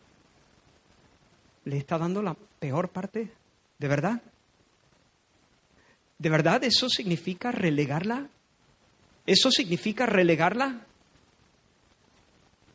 [1.66, 3.30] le está dando la peor parte?
[3.78, 4.22] ¿De verdad?
[6.18, 8.30] ¿De verdad eso significa relegarla?
[9.26, 10.86] ¿Eso significa relegarla?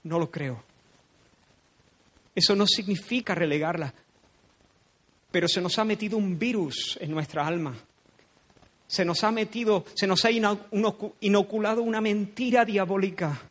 [0.06, 0.62] No lo creo.
[2.32, 3.92] Eso no significa relegarla,
[5.32, 7.74] pero se nos ha metido un virus en nuestra alma.
[8.86, 13.50] Se nos ha metido, se nos ha inoculado una mentira diabólica.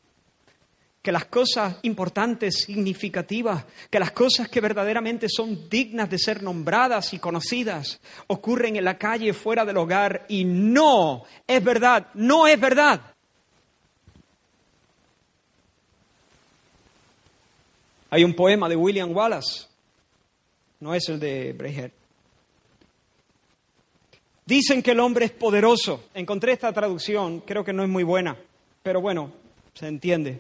[1.02, 7.14] Que las cosas importantes, significativas, que las cosas que verdaderamente son dignas de ser nombradas
[7.14, 12.58] y conocidas, ocurren en la calle, fuera del hogar, y no es verdad, no es
[12.58, 13.15] verdad.
[18.16, 19.66] Hay un poema de William Wallace,
[20.80, 21.92] no es el de Breher.
[24.46, 26.06] Dicen que el hombre es poderoso.
[26.14, 28.38] Encontré esta traducción, creo que no es muy buena,
[28.82, 29.34] pero bueno,
[29.74, 30.40] se entiende.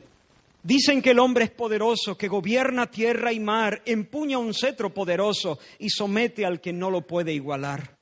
[0.63, 5.59] Dicen que el hombre es poderoso, que gobierna tierra y mar, empuña un cetro poderoso
[5.77, 7.97] y somete al que no lo puede igualar.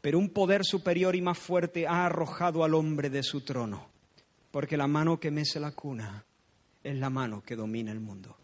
[0.00, 3.86] Pero un poder superior y más fuerte ha arrojado al hombre de su trono,
[4.50, 6.24] porque la mano que mece la cuna
[6.82, 8.38] es la mano que domina el mundo.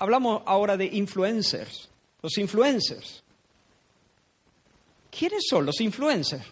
[0.00, 1.88] Hablamos ahora de influencers,
[2.22, 3.22] los influencers.
[5.10, 6.44] ¿Quiénes son los influencers?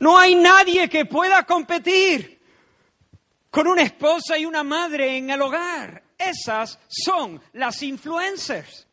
[0.00, 2.40] No hay nadie que pueda competir
[3.50, 6.02] con una esposa y una madre en el hogar.
[6.16, 8.86] Esas son las influencers.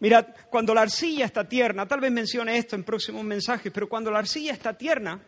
[0.00, 4.10] Mirad, cuando la arcilla está tierna, tal vez mencione esto en próximos mensajes, pero cuando
[4.10, 5.20] la arcilla está tierna,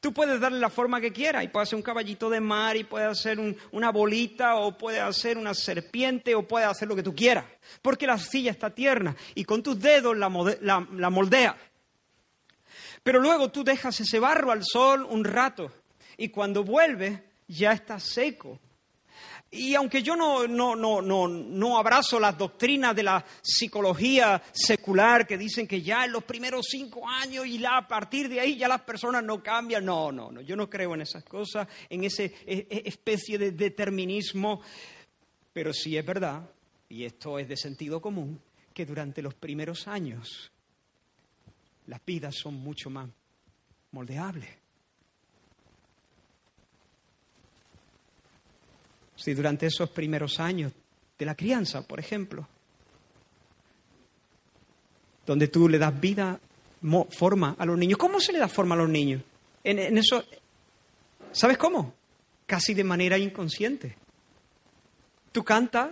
[0.00, 2.84] tú puedes darle la forma que quieras y puedes hacer un caballito de mar y
[2.84, 3.38] puedes hacer
[3.70, 7.44] una bolita o puedes hacer una serpiente o puedes hacer lo que tú quieras,
[7.82, 11.56] porque la arcilla está tierna y con tus dedos la, la moldea.
[13.02, 15.70] Pero luego tú dejas ese barro al sol un rato
[16.16, 18.58] y cuando vuelve ya está seco
[19.52, 25.36] y aunque yo no, no, no, no, abrazo las doctrinas de la psicología secular que
[25.36, 28.82] dicen que ya en los primeros cinco años y a partir de ahí ya las
[28.82, 32.32] personas no cambian, no, no, no, yo no creo en esas cosas, en esa e,
[32.46, 34.60] e, especie de determinismo,
[35.52, 36.48] pero sí es verdad,
[36.88, 38.40] y esto es de sentido común,
[38.72, 40.52] que durante los primeros años
[41.86, 43.10] las vidas son mucho más
[43.90, 44.59] moldeables.
[49.20, 50.72] Si durante esos primeros años
[51.18, 52.48] de la crianza, por ejemplo,
[55.26, 56.40] donde tú le das vida,
[57.10, 57.98] forma a los niños.
[57.98, 59.22] ¿Cómo se le da forma a los niños?
[59.62, 60.24] En, eso,
[61.32, 61.92] ¿sabes cómo?
[62.46, 63.96] Casi de manera inconsciente.
[65.30, 65.90] Tú cantas,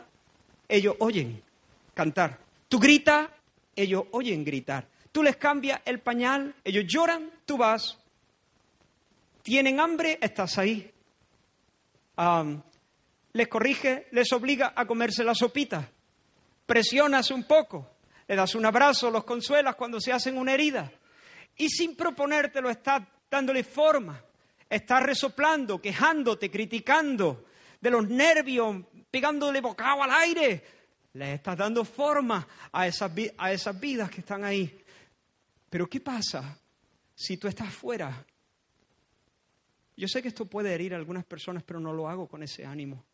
[0.66, 1.42] ellos oyen
[1.92, 2.38] cantar.
[2.68, 3.28] Tú gritas,
[3.76, 4.88] ellos oyen gritar.
[5.12, 7.98] Tú les cambias el pañal, ellos lloran, tú vas.
[9.42, 10.90] Tienen hambre, estás ahí
[13.38, 15.88] les corrige, les obliga a comerse la sopita.
[16.66, 20.90] Presionas un poco, le das un abrazo, los consuelas cuando se hacen una herida.
[21.56, 24.20] Y sin proponértelo estás dándole forma,
[24.68, 27.44] estás resoplando, quejándote, criticando
[27.80, 30.64] de los nervios, pegándole bocado al aire.
[31.12, 34.84] Le estás dando forma a esas, a esas vidas que están ahí.
[35.70, 36.58] Pero ¿qué pasa
[37.14, 38.26] si tú estás fuera?
[39.96, 42.66] Yo sé que esto puede herir a algunas personas, pero no lo hago con ese
[42.66, 43.04] ánimo.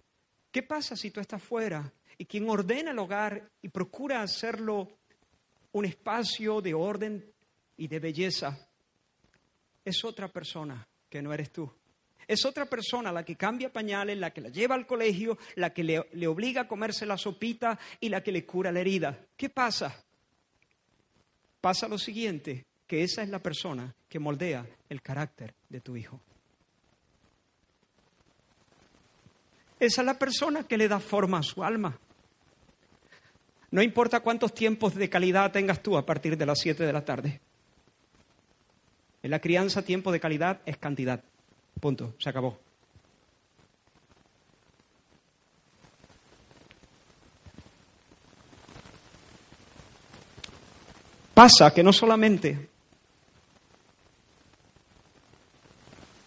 [0.55, 4.89] ¿Qué pasa si tú estás fuera y quien ordena el hogar y procura hacerlo
[5.73, 7.29] un espacio de orden
[7.77, 8.57] y de belleza
[9.85, 11.69] es otra persona que no eres tú?
[12.29, 15.83] Es otra persona la que cambia pañales, la que la lleva al colegio, la que
[15.83, 19.27] le, le, obliga a comerse la sopita y la que le cura la herida.
[19.37, 20.05] ¿Qué pasa?
[21.61, 26.21] Pasa lo siguiente, que esa es la persona que moldea el carácter de tu hijo.
[29.79, 31.99] Esa es la persona que le da forma a su alma.
[33.71, 37.05] No importa cuántos tiempos de calidad tengas tú a partir de las 7 de la
[37.05, 37.41] tarde.
[39.23, 41.23] En la crianza tiempo de calidad es cantidad.
[41.81, 42.15] Punto.
[42.19, 42.59] Se acabó.
[51.35, 52.69] Pasa que no solamente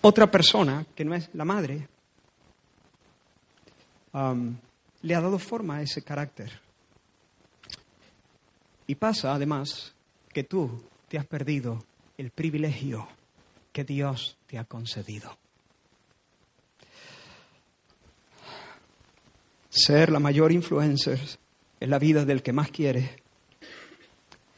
[0.02, 1.88] otra persona, que no es la madre,
[4.14, 6.60] le ha dado forma a ese carácter.
[8.88, 9.93] Y pasa además
[10.34, 11.84] que tú te has perdido
[12.18, 13.08] el privilegio
[13.72, 15.38] que Dios te ha concedido.
[19.70, 21.20] Ser la mayor influencer
[21.80, 23.10] en la vida del que más quieres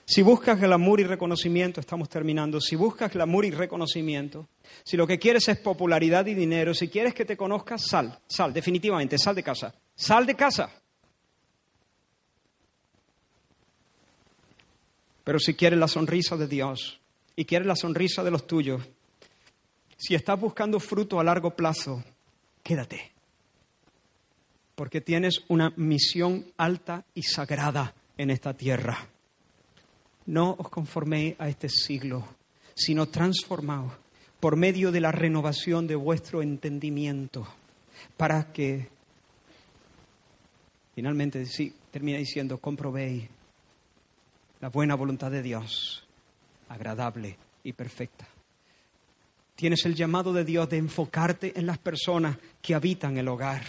[0.09, 4.47] si buscas glamour y reconocimiento, estamos terminando, si buscas glamour y reconocimiento,
[4.83, 8.51] si lo que quieres es popularidad y dinero, si quieres que te conozcas, sal, sal,
[8.51, 10.71] definitivamente, sal de casa, sal de casa.
[15.23, 16.99] Pero si quieres la sonrisa de Dios
[17.35, 18.81] y quieres la sonrisa de los tuyos,
[19.95, 22.03] si estás buscando fruto a largo plazo,
[22.63, 23.11] quédate.
[24.73, 29.07] Porque tienes una misión alta y sagrada en esta tierra.
[30.29, 32.21] No os conforméis a este siglo,
[32.75, 33.93] sino transformaos
[34.39, 37.47] por medio de la renovación de vuestro entendimiento,
[38.15, 38.87] para que,
[40.93, 43.27] finalmente, sí, termina diciendo, comprobéis
[44.61, 46.05] la buena voluntad de Dios,
[46.69, 48.27] agradable y perfecta.
[49.55, 53.63] Tienes el llamado de Dios de enfocarte en las personas que habitan el hogar.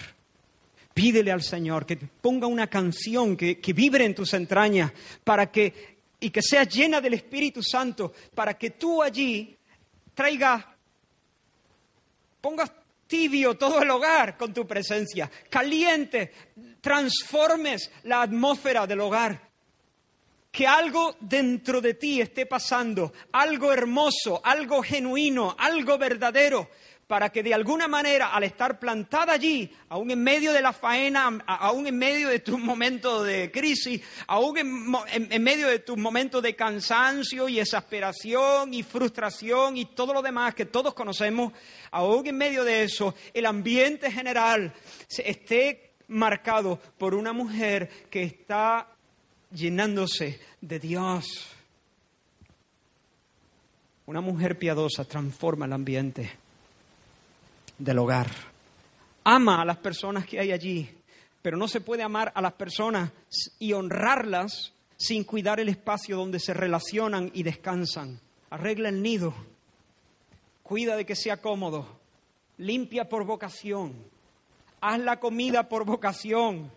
[0.93, 4.93] Pídele al Señor que ponga una canción que, que vibre en tus entrañas
[5.25, 9.57] para que y que sea llena del Espíritu Santo para que tú allí
[10.15, 10.65] traigas,
[12.41, 12.71] pongas
[13.07, 16.33] tibio todo el hogar con tu presencia, caliente,
[16.81, 19.51] transformes la atmósfera del hogar.
[20.53, 26.71] que algo dentro de ti esté pasando, algo hermoso, algo genuino, algo verdadero,
[27.11, 31.43] para que de alguna manera, al estar plantada allí, aún en medio de la faena,
[31.45, 36.55] aún en medio de tus momentos de crisis, aún en, medio de tus momentos de
[36.55, 41.53] cansancio y exasperación y frustración y todo lo demás que todos conocemos,
[41.91, 44.73] aún en medio de eso, el ambiente general
[45.09, 48.87] esté marcado por una mujer que está
[49.53, 51.49] llenándose de Dios.
[54.07, 56.40] Una mujer piadosa transforma el ambiente
[57.81, 58.29] del hogar.
[59.25, 60.89] Ama a las personas que hay allí,
[61.43, 63.11] pero no se puede amar a las personas
[63.59, 68.21] y honrarlas sin cuidar el espacio donde se relacionan y descansan.
[68.51, 69.35] Arregla el nido,
[70.63, 71.87] cuida de que sea cómodo,
[72.59, 73.95] limpia por vocación,
[74.81, 76.71] haz la comida por vocación,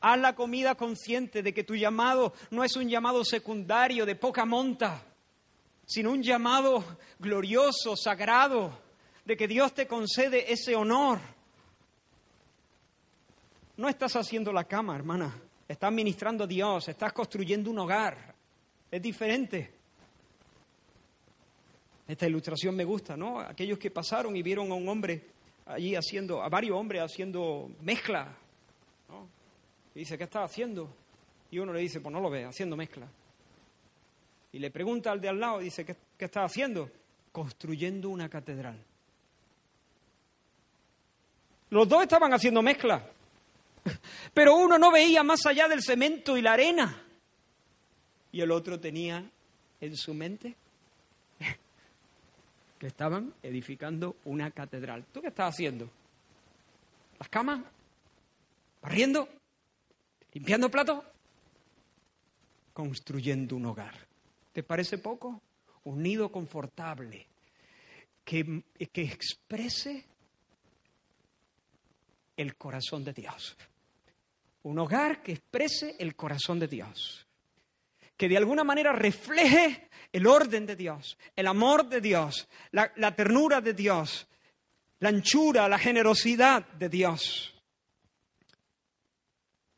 [0.00, 4.44] haz la comida consciente de que tu llamado no es un llamado secundario de poca
[4.44, 5.02] monta,
[5.86, 6.84] sino un llamado
[7.18, 8.83] glorioso, sagrado,
[9.24, 11.18] de que Dios te concede ese honor.
[13.76, 15.34] No estás haciendo la cama, hermana.
[15.66, 18.34] Estás ministrando a Dios, estás construyendo un hogar.
[18.90, 19.72] Es diferente.
[22.06, 23.40] Esta ilustración me gusta, ¿no?
[23.40, 25.26] Aquellos que pasaron y vieron a un hombre
[25.66, 28.36] allí haciendo, a varios hombres haciendo mezcla.
[29.08, 29.26] ¿no?
[29.94, 30.94] Y dice, ¿qué estás haciendo?
[31.50, 33.08] Y uno le dice, pues no lo ve, haciendo mezcla.
[34.52, 36.90] Y le pregunta al de al lado, dice, ¿qué, qué estás haciendo?
[37.32, 38.84] Construyendo una catedral.
[41.74, 43.04] Los dos estaban haciendo mezcla.
[44.32, 47.02] Pero uno no veía más allá del cemento y la arena.
[48.30, 49.28] Y el otro tenía
[49.80, 50.54] en su mente
[52.78, 55.04] que estaban edificando una catedral.
[55.12, 55.90] ¿Tú qué estás haciendo?
[57.18, 57.64] ¿Las camas?
[58.80, 59.28] ¿Barriendo?
[60.32, 61.02] ¿Limpiando platos?
[62.72, 63.96] Construyendo un hogar.
[64.52, 65.42] ¿Te parece poco?
[65.82, 67.26] Un nido confortable
[68.24, 68.62] que,
[68.92, 70.13] que exprese
[72.36, 73.56] el corazón de Dios.
[74.62, 77.26] Un hogar que exprese el corazón de Dios.
[78.16, 83.60] Que de alguna manera refleje el orden de Dios, el amor de Dios, la, ternura
[83.60, 84.28] de Dios,
[85.00, 87.54] la anchura, la generosidad de Dios.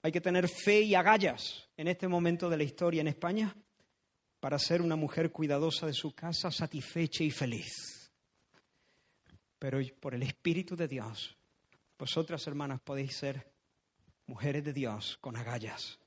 [0.03, 3.57] Hay que tener fe y agallas en este momento de la historia en España
[4.39, 8.13] para ser una mujer cuidadosa de su casa, satisfecha y feliz.
[9.59, 11.36] Pero por el Espíritu de Dios
[11.99, 13.53] vosotras, hermanas, podéis ser
[14.27, 15.99] mujeres de Dios con agallas.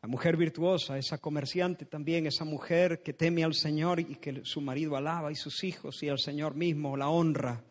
[0.00, 4.60] La mujer virtuosa, esa comerciante también, esa mujer que teme al Señor y que su
[4.60, 7.64] marido alaba y sus hijos y al Señor mismo la honra.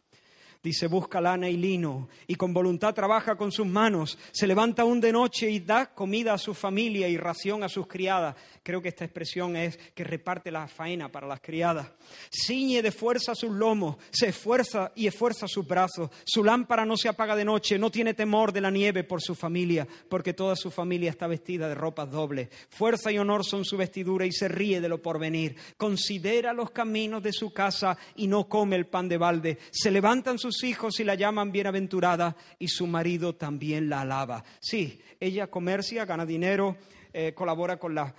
[0.68, 4.18] Dice, busca lana y lino y con voluntad trabaja con sus manos.
[4.34, 7.88] Se levanta aún de noche y da comida a su familia y ración a sus
[7.88, 8.36] criadas.
[8.64, 11.90] Creo que esta expresión es que reparte la faena para las criadas.
[12.30, 16.10] Ciñe de fuerza sus lomos, se esfuerza y esfuerza sus brazos.
[16.26, 19.36] Su lámpara no se apaga de noche, no tiene temor de la nieve por su
[19.36, 22.50] familia, porque toda su familia está vestida de ropas dobles.
[22.70, 25.56] Fuerza y honor son su vestidura y se ríe de lo porvenir.
[25.78, 29.60] Considera los caminos de su casa y no come el pan de balde.
[29.72, 34.44] Se levantan sus hijos y la llaman bienaventurada y su marido también la alaba.
[34.60, 36.78] Sí, ella comercia, gana dinero,
[37.14, 38.14] eh, colabora con la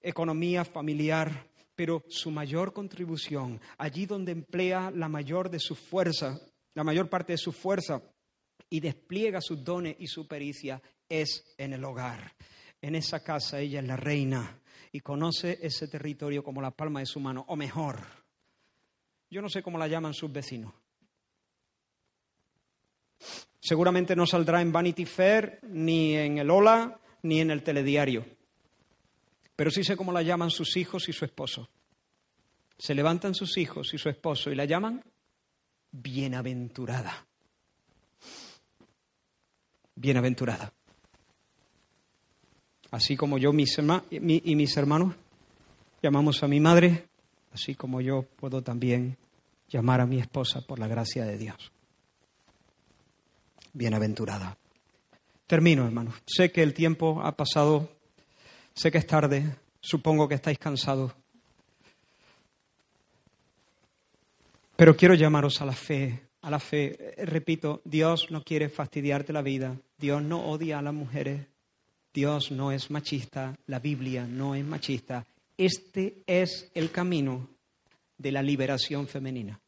[0.00, 6.40] economía familiar, pero su mayor contribución, allí donde emplea la mayor de su fuerza,
[6.74, 8.02] la mayor parte de su fuerza
[8.68, 12.34] y despliega sus dones y su pericia, es en el hogar.
[12.80, 14.60] En esa casa ella es la reina
[14.92, 18.00] y conoce ese territorio como la palma de su mano, o mejor,
[19.30, 20.79] yo no sé cómo la llaman sus vecinos.
[23.60, 28.24] Seguramente no saldrá en Vanity Fair, ni en el Ola, ni en el telediario
[29.60, 31.68] pero sí sé cómo la llaman sus hijos y su esposo.
[32.78, 35.04] Se levantan sus hijos y su esposo y la llaman
[35.90, 37.26] bienaventurada.
[39.96, 40.72] Bienaventurada.
[42.90, 43.78] Así como yo mis
[44.10, 45.14] y mis hermanos
[46.02, 47.08] llamamos a mi madre,
[47.52, 49.18] así como yo puedo también
[49.68, 51.70] llamar a mi esposa por la gracia de Dios.
[53.72, 54.56] Bienaventurada.
[55.46, 56.14] Termino, hermanos.
[56.26, 57.88] Sé que el tiempo ha pasado
[58.74, 59.44] Sé que es tarde,
[59.80, 61.12] supongo que estáis cansados.
[64.76, 67.14] Pero quiero llamaros a la fe, a la fe.
[67.18, 71.46] Repito, Dios no quiere fastidiarte la vida, Dios no odia a las mujeres,
[72.14, 75.26] Dios no es machista, la Biblia no es machista.
[75.58, 77.48] Este es el camino
[78.16, 79.60] de la liberación femenina.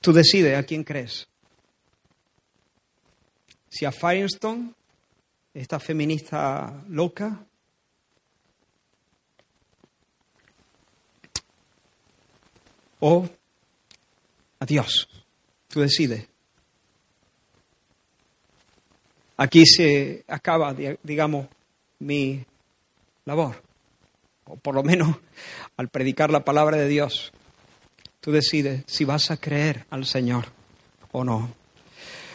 [0.00, 1.28] Tú decides a quién crees.
[3.68, 4.72] si a Firestone,
[5.52, 7.46] esta feminista loca,
[13.00, 13.28] o
[14.58, 15.08] a Dios.
[15.68, 16.26] Tú decides.
[19.36, 21.46] Aquí se acaba, digamos,
[21.98, 22.44] mi
[23.26, 23.62] labor,
[24.46, 25.16] o por lo menos
[25.76, 27.32] al predicar la palabra de Dios.
[28.26, 30.46] Tú decides si vas a creer al Señor
[31.12, 31.48] o no.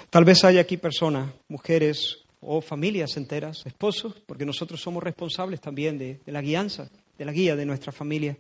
[0.10, 5.98] Tal vez haya aquí personas, mujeres o familias enteras, esposos, porque nosotros somos responsables también
[5.98, 8.38] de, la guianza, de la guía de nuestra familia,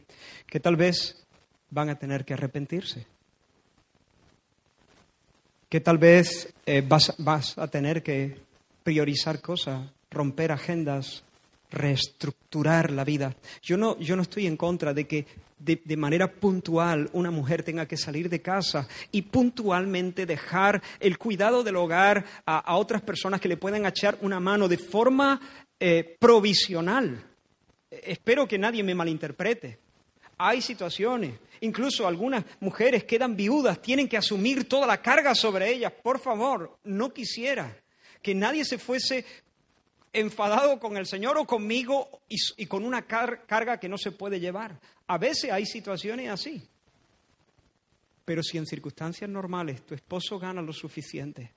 [0.48, 1.28] que tal vez
[1.70, 3.06] van a tener que arrepentirse.
[5.68, 8.38] Que tal vez eh, vas, vas a tener que
[8.82, 11.26] priorizar cosas, romper agendas,
[11.72, 13.36] reestructurar la vida.
[13.62, 15.26] Yo no, yo no estoy en contra de que
[15.64, 21.64] de, manera puntual una mujer tenga que salir de casa y puntualmente dejar el cuidado
[21.64, 25.40] del hogar a, otras personas que le puedan echar una mano de forma
[25.80, 27.24] eh, provisional.
[27.90, 29.80] Espero que nadie me malinterprete.
[30.38, 35.94] Hay situaciones, incluso algunas mujeres quedan viudas, tienen que asumir toda la carga sobre ellas.
[36.02, 37.78] Por favor, no quisiera
[38.24, 39.26] que nadie se fuese
[40.14, 44.80] enfadado con el Señor o conmigo y, con una carga que no se puede llevar.
[45.08, 46.68] A veces hay situaciones así.
[48.26, 51.52] Pero si en circunstancias normales tu esposo gana lo suficiente,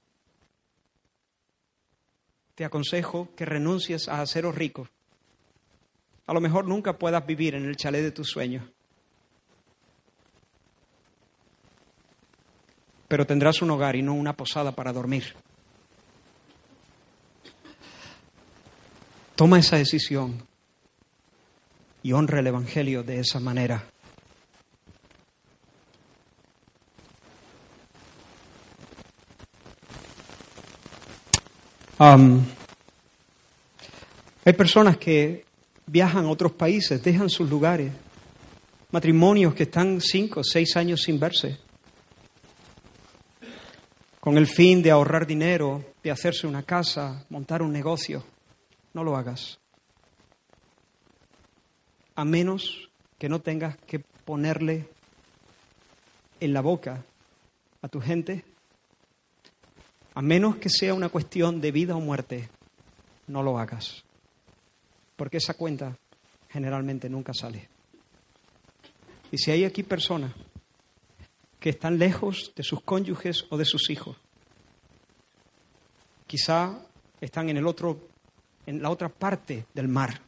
[2.54, 4.88] te aconsejo que renuncies a haceros rico.
[6.26, 8.64] A lo mejor nunca puedas vivir en el chalet de tus sueños.
[13.08, 15.34] Pero tendrás un hogar y no una posada para dormir.
[19.36, 20.46] Toma esa decisión
[22.04, 23.84] y honra el Evangelio de esa manera.
[34.44, 35.44] hay personas que
[35.86, 37.92] viajan a otros países, dejan sus lugares,
[38.90, 41.58] matrimonios que están cinco, o seis años sin verse,
[44.20, 48.22] con el fin de ahorrar dinero, de hacerse una casa, montar un negocio
[48.94, 49.58] no lo hagas.
[52.14, 52.88] A menos
[53.18, 54.88] que no tengas que ponerle
[56.40, 57.04] en la boca
[57.82, 58.44] a tu gente,
[60.14, 62.48] a menos que sea una cuestión de vida o muerte,
[63.26, 64.04] no lo hagas.
[65.16, 65.98] Porque esa cuenta
[66.48, 67.68] generalmente nunca sale.
[69.32, 70.32] Y si hay aquí personas
[71.58, 74.16] que están lejos de sus cónyuges o de sus hijos,
[76.26, 76.78] quizá
[77.20, 78.13] están en el otro
[78.66, 80.20] en la otra parte del mar.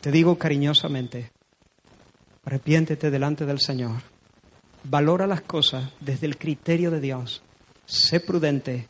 [0.00, 1.30] Te digo cariñosamente,
[2.44, 4.00] arrepiéntete delante del Señor,
[4.84, 7.42] valora las cosas desde el criterio de Dios,
[7.84, 8.88] sé prudente,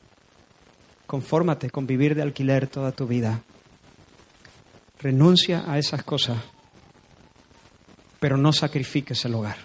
[1.06, 3.42] confórmate con vivir de alquiler toda tu vida,
[5.00, 6.38] renuncia a esas cosas,
[8.20, 9.56] pero no sacrifiques el hogar.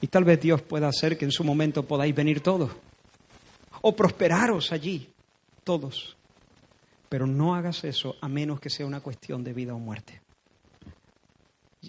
[0.00, 2.70] Y tal vez Dios pueda hacer que en su momento podáis venir todos
[3.82, 5.08] o prosperaros allí,
[5.64, 6.16] todos.
[7.08, 10.20] Pero no hagas eso a menos que sea una cuestión de vida o muerte.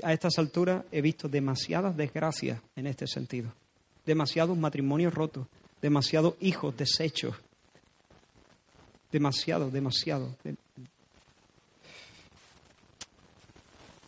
[0.04, 3.52] A estas alturas he visto demasiadas desgracias en este sentido,
[4.06, 5.48] demasiados matrimonios rotos,
[5.82, 7.36] demasiados hijos deshechos,
[9.12, 10.36] demasiado, demasiado.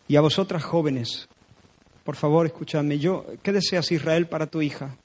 [0.07, 1.27] Y a vosotras jóvenes,
[2.03, 2.99] por favor, escuchadme.
[2.99, 4.97] Yo, ¿qué deseas Israel para tu hija?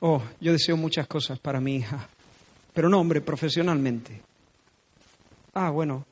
[0.00, 2.08] Oh, yo deseo muchas cosas para mi hija,
[2.72, 4.22] pero no, hombre, profesionalmente.
[5.54, 6.06] Ah, bueno,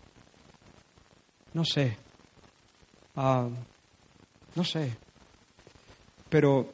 [1.53, 1.97] no sé.
[3.15, 3.49] Ah,
[4.57, 4.97] no sé.
[6.29, 6.73] Pero,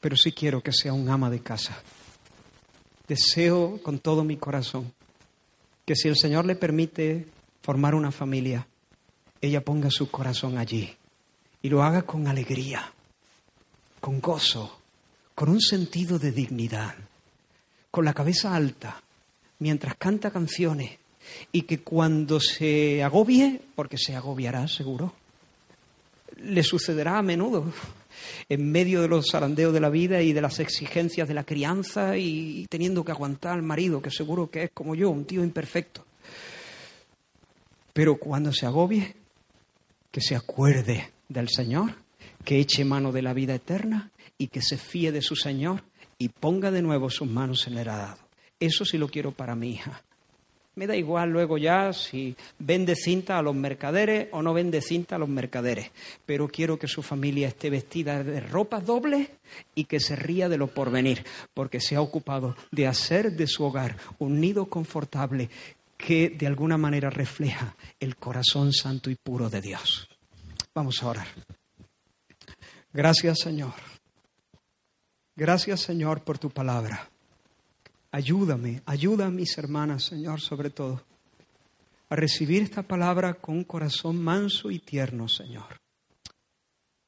[0.00, 1.76] pero sí quiero que sea un ama de casa.
[3.06, 4.90] Deseo con todo mi corazón
[5.84, 7.28] que si el Señor le permite
[7.60, 8.66] formar una familia,
[9.42, 10.96] ella ponga su corazón allí
[11.60, 12.90] y lo haga con alegría,
[14.00, 14.80] con gozo
[15.34, 16.94] con un sentido de dignidad,
[17.90, 19.02] con la cabeza alta,
[19.58, 20.98] mientras canta canciones,
[21.52, 25.14] y que cuando se agobie, porque se agobiará seguro,
[26.36, 27.72] le sucederá a menudo,
[28.48, 32.16] en medio de los zarandeos de la vida y de las exigencias de la crianza
[32.16, 36.04] y teniendo que aguantar al marido, que seguro que es como yo, un tío imperfecto.
[37.92, 39.14] Pero cuando se agobie,
[40.10, 41.94] que se acuerde del Señor,
[42.44, 45.82] que eche mano de la vida eterna y que se fíe de su Señor
[46.18, 48.18] y ponga de nuevo sus manos en el arado.
[48.60, 50.02] Eso sí lo quiero para mi hija.
[50.76, 55.14] Me da igual luego ya si vende cinta a los mercaderes o no vende cinta
[55.14, 55.92] a los mercaderes,
[56.26, 59.36] pero quiero que su familia esté vestida de ropa doble
[59.76, 61.24] y que se ría de lo porvenir,
[61.54, 65.48] porque se ha ocupado de hacer de su hogar un nido confortable
[65.96, 70.08] que de alguna manera refleja el corazón santo y puro de Dios.
[70.74, 71.28] Vamos a orar.
[72.92, 73.74] Gracias Señor.
[75.36, 77.08] Gracias Señor por tu palabra.
[78.12, 81.02] Ayúdame, ayuda a mis hermanas, Señor, sobre todo,
[82.08, 85.80] a recibir esta palabra con un corazón manso y tierno, Señor.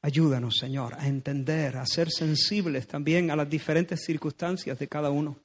[0.01, 5.37] Ayúdanos, Señor, a entender, a ser sensibles también a las diferentes circunstancias de cada uno.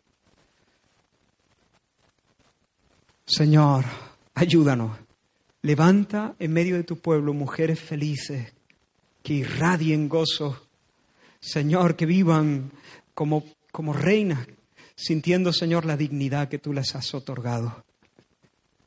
[3.24, 3.84] Señor,
[4.34, 4.98] ayúdanos.
[5.62, 8.52] Levanta en medio de tu pueblo mujeres felices
[9.22, 10.66] que irradien gozo.
[11.42, 12.70] Señor, que vivan
[13.14, 14.46] como, como reinas
[14.94, 17.84] sintiendo, Señor, la dignidad que tú les has otorgado.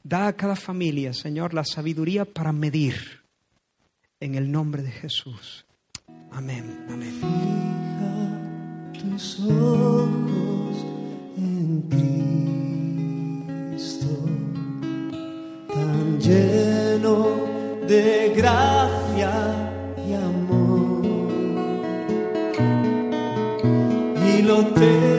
[0.03, 2.95] Da a cada familia, Señor, la sabiduría para medir
[4.21, 5.65] en el nombre de Jesús.
[6.31, 6.85] Amén.
[6.89, 7.11] Amén.
[7.19, 8.39] Fija
[8.99, 10.77] tus ojos
[11.37, 11.81] en
[13.73, 14.07] Cristo,
[15.73, 19.33] tan lleno de gracia
[20.07, 20.44] y amor.
[24.45, 25.14] Y lo te